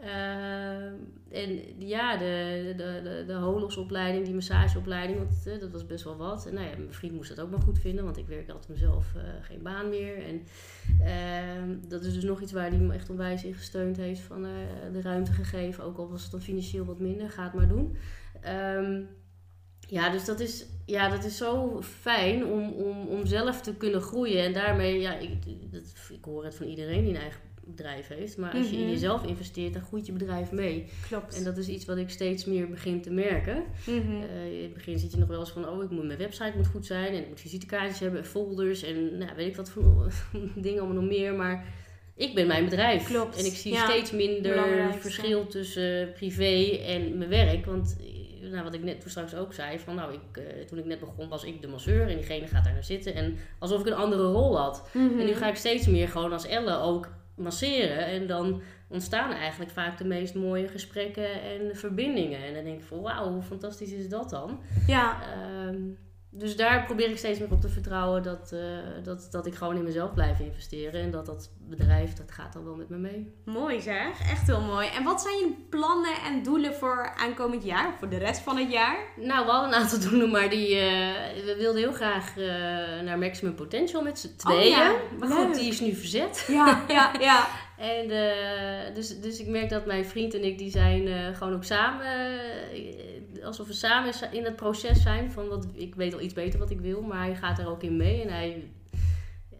[0.00, 0.92] Eh,
[1.30, 6.46] en ja, de, de, de, de holosopleiding, die massageopleiding, eh, dat was best wel wat.
[6.46, 8.68] En nou ja, mijn vriend moest dat ook maar goed vinden, want ik werk altijd
[8.68, 10.16] mezelf eh, geen baan meer.
[10.24, 10.42] En
[11.04, 14.44] ehm, dat is dus nog iets waar hij me echt onwijs in gesteund heeft, van
[14.44, 14.50] eh,
[14.92, 15.84] de ruimte gegeven.
[15.84, 17.96] Ook al was het dan financieel wat minder, ga het maar doen.
[18.40, 19.00] Ehm,
[19.78, 24.00] ja, dus dat is, ja, dat is zo fijn om, om, om zelf te kunnen
[24.00, 24.44] groeien.
[24.44, 27.40] En daarmee, ja, ik, dat, ik hoor het van iedereen die een eigen
[27.70, 28.36] bedrijf heeft.
[28.36, 28.90] Maar als je in Mhm.
[28.90, 30.84] jezelf investeert, dan groeit je bedrijf mee.
[31.08, 31.36] Klopt.
[31.36, 33.62] En dat is iets wat ik steeds meer begin te merken.
[33.86, 33.96] Mhm.
[34.22, 36.52] Eh, in het begin zit je nog wel eens van, oh, ik moet, mijn website
[36.56, 37.06] moet goed zijn.
[37.14, 40.12] En ik moet visitekaartjes hebben, en folders en nou, weet ik wat voor
[40.54, 41.34] dingen allemaal nog meer.
[41.34, 41.64] Maar
[42.16, 43.04] ik ben mijn bedrijf.
[43.06, 43.84] Klopt, En ik zie ja.
[43.88, 47.66] steeds minder verschil tussen privé en mijn werk.
[47.66, 50.78] Want eh, nou, wat ik net toen straks ook zei, van nou, ik, eh, toen
[50.78, 53.14] ik net begon was ik de masseur en diegene gaat daar naar zitten.
[53.14, 54.88] En alsof ik een andere rol had.
[54.92, 55.18] Mhm.
[55.20, 57.08] En nu ga ik steeds meer gewoon als Elle ook
[57.40, 58.06] masseren.
[58.06, 62.44] En dan ontstaan eigenlijk vaak de meest mooie gesprekken en verbindingen.
[62.44, 64.60] En dan denk ik van wauw, hoe fantastisch is dat dan?
[64.86, 65.80] Ja, Ehm,
[66.32, 68.60] dus daar probeer ik steeds meer op te vertrouwen dat, eh,
[69.04, 71.00] dat, dat ik gewoon in mezelf blijf investeren.
[71.00, 73.34] En dat dat bedrijf, dat gaat dan wel met me mee.
[73.44, 74.88] Mooi zeg, echt heel mooi.
[74.88, 78.72] En wat zijn je plannen en doelen voor aankomend jaar, voor de rest van het
[78.72, 78.96] jaar?
[79.16, 80.80] Nou, we hadden een aantal doelen, maar die, uh,
[81.44, 82.46] we wilden heel graag uh,
[83.04, 84.60] naar Maximum Potential met z'n tweeën.
[84.60, 84.96] Oh, ja.
[85.18, 86.44] Maar goed, die is nu verzet.
[86.48, 87.46] Ja, ja, ja.
[87.76, 88.08] en
[88.94, 92.30] dus, dus ik merk dat mijn vriend en ik, die zijn gewoon ook samen
[93.44, 96.70] alsof we samen in het proces zijn van wat ik weet al iets beter wat
[96.70, 98.70] ik wil, maar hij gaat er ook in mee en hij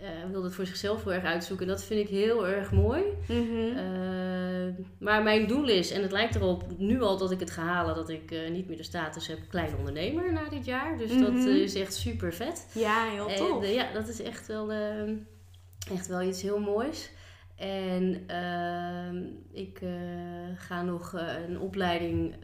[0.00, 1.66] uh, wil het voor zichzelf heel erg uitzoeken.
[1.66, 3.02] Dat vind ik heel erg mooi.
[3.28, 3.76] Mhm.
[3.76, 7.62] Eh, maar mijn doel is, en het lijkt erop nu al dat ik het ga
[7.62, 10.98] halen, dat ik uh, niet meer de status heb kleine ondernemer na dit jaar.
[10.98, 11.48] Dus dat mhm.
[11.48, 12.66] is echt super vet.
[12.74, 13.64] Ja, heel tof.
[13.64, 14.70] En, ja, dat is echt wel,
[15.92, 17.10] echt wel iets heel moois.
[17.56, 19.16] En ehm,
[19.52, 19.80] ik
[20.56, 21.12] ga nog
[21.46, 22.34] een opleiding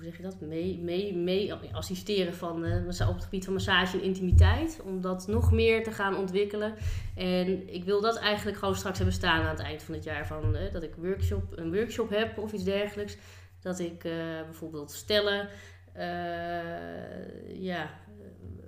[0.00, 3.96] hoe zeg je dat, mee, mee, mee assisteren van, uh, op het gebied van massage
[3.96, 4.80] en intimiteit.
[4.84, 6.74] Om dat nog meer te gaan ontwikkelen.
[7.16, 10.26] En ik wil dat eigenlijk gewoon straks hebben staan aan het eind van het jaar.
[10.26, 13.16] Van, uh, dat ik workshop, een workshop heb of iets dergelijks.
[13.60, 14.12] Dat ik uh,
[14.44, 15.48] bijvoorbeeld stellen,
[17.58, 17.90] ja,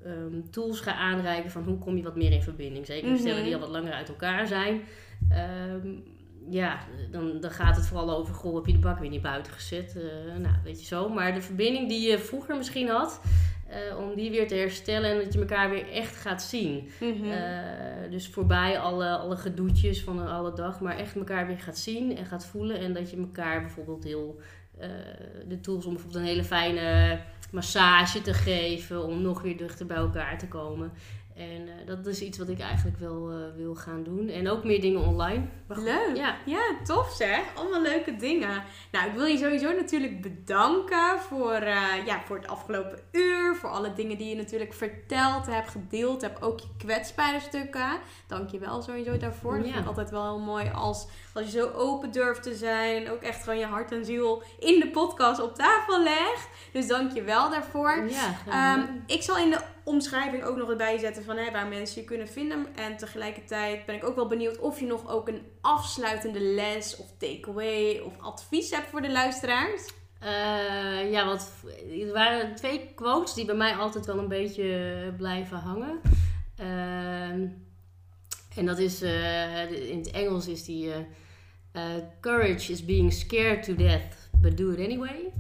[0.07, 2.87] um, tools ga aanreiken van hoe kom je wat meer in verbinding.
[2.87, 4.81] Zeker mm stellen die al wat langer uit elkaar zijn.
[5.83, 6.03] Um,
[6.49, 6.79] ja,
[7.11, 9.95] dan, dan gaat het vooral over, goh, heb je de bak weer niet buiten gezet?
[9.97, 11.09] Uh, nou, weet je zo.
[11.09, 13.21] Maar de verbinding die je vroeger misschien had,
[13.71, 16.89] uh, om die weer te herstellen en dat je elkaar weer echt gaat zien.
[17.01, 17.31] Mm
[18.11, 22.27] dus voorbij alle, alle gedoetjes van alle dag, maar echt elkaar weer gaat zien en
[22.27, 22.79] gaat voelen.
[22.79, 24.41] En dat je elkaar bijvoorbeeld heel,
[25.49, 27.19] de tools om bijvoorbeeld een hele fijne
[27.53, 30.93] massage te geven, om nog weer dichter bij elkaar te komen.
[31.43, 34.29] En uh, dat is iets wat ik eigenlijk wel uh, wil gaan doen.
[34.29, 35.45] En ook meer dingen online.
[35.69, 36.17] Leuk.
[36.17, 36.37] Ja.
[36.47, 37.41] ja, tof zeg.
[37.55, 38.63] Allemaal leuke dingen.
[38.93, 43.57] Nou, ik wil je sowieso natuurlijk bedanken voor, uh, ja, voor het afgelopen uur.
[43.57, 46.43] Voor alle dingen die je natuurlijk verteld hebt, gedeeld hebt.
[46.43, 47.99] Ook je kwetsbare stukken.
[48.27, 49.57] Dank je wel sowieso daarvoor.
[49.57, 53.05] Dat vind ik altijd wel heel mooi als, als je zo open durft te zijn.
[53.05, 56.49] En ook echt gewoon je hart en ziel in de podcast op tafel legt.
[56.73, 58.09] Dus dank je wel daarvoor.
[58.09, 62.01] Ja, um, ik zal in de omschrijving ook nog erbij zetten van hè, waar mensen
[62.01, 62.67] je kunnen vinden.
[62.77, 67.07] En tegelijkertijd ben ik ook wel benieuwd of je nog ook een afsluitende les of
[67.19, 69.91] takeaway of advies hebt voor de luisteraars.
[70.23, 71.51] Uh, ja, want
[72.07, 76.01] er waren twee quotes die bij mij altijd wel een beetje blijven hangen.
[76.61, 77.31] Uh,
[78.57, 80.93] en dat is, uh, in het Engels is die...
[81.73, 81.83] Uh,
[82.21, 85.33] courage is being scared to death, but do it anyway.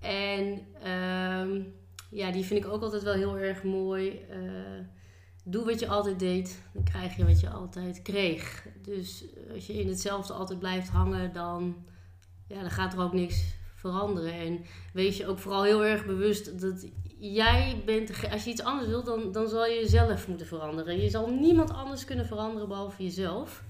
[0.00, 1.62] En ehm,
[2.10, 4.26] ja, die vind ik ook altijd wel heel erg mooi.
[4.30, 4.84] Uh,
[5.44, 8.66] doe wat je altijd deed, dan krijg je wat je altijd kreeg.
[8.82, 11.76] Dus als je in hetzelfde altijd blijft hangen, dan,
[12.46, 14.32] ja, dan gaat er ook niks veranderen.
[14.32, 16.86] En wees je ook vooral heel erg bewust dat
[17.18, 21.00] jij bent, als je iets anders wilt, dan, dan zal je jezelf moeten veranderen.
[21.00, 23.64] Je zal niemand anders kunnen veranderen behalve jezelf.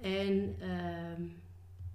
[0.00, 1.26] En uh,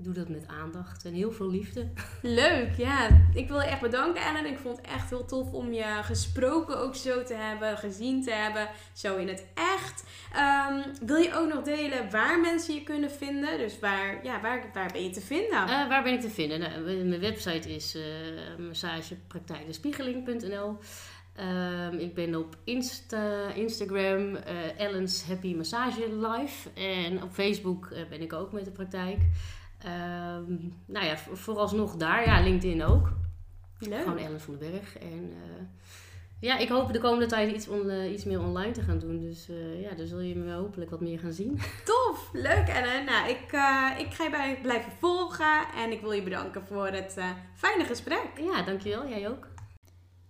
[0.01, 1.87] doe dat met aandacht en heel veel liefde.
[2.21, 3.07] Leuk, ja.
[3.33, 4.45] Ik wil je echt bedanken, Ellen.
[4.45, 8.31] Ik vond het echt heel tof om je gesproken ook zo te hebben, gezien te
[8.31, 10.03] hebben, zo in het echt.
[10.35, 13.57] Um, wil je ook nog delen waar mensen je kunnen vinden?
[13.57, 15.61] Dus waar, ja, waar, waar ben je te vinden?
[15.61, 16.59] Uh, waar ben ik te vinden?
[16.59, 18.03] Nou, mijn website is uh,
[18.67, 20.77] massagepraktijkdespiegeling.nl.
[21.39, 26.69] Um, ik ben op Insta, Instagram, uh, Ellen's Happy Massage Live.
[26.73, 29.19] En op Facebook ben ik ook met de praktijk.
[29.85, 32.25] Um, nou ja, vooralsnog daar.
[32.25, 33.11] Ja, LinkedIn ook.
[33.79, 34.01] Leuk.
[34.01, 34.97] Gewoon Ellen van den Berg.
[34.97, 35.65] En uh,
[36.39, 39.19] ja, ik hoop de komende tijd iets, on, uh, iets meer online te gaan doen.
[39.19, 41.59] Dus uh, ja, dan zul je me hopelijk wat meer gaan zien.
[41.85, 42.29] Tof!
[42.33, 43.05] Leuk Ellen.
[43.05, 43.41] Nou, ik,
[43.97, 45.67] ik ga je bij blijven volgen.
[45.75, 47.17] En ik wil je bedanken voor het
[47.55, 48.29] fijne gesprek.
[48.37, 49.07] Ja, dankjewel.
[49.07, 49.47] Jij ook.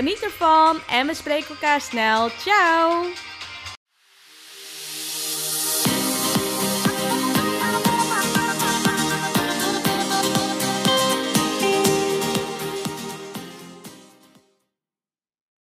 [0.00, 2.30] Geniet ervan en we spreken elkaar snel.
[2.30, 3.04] Ciao!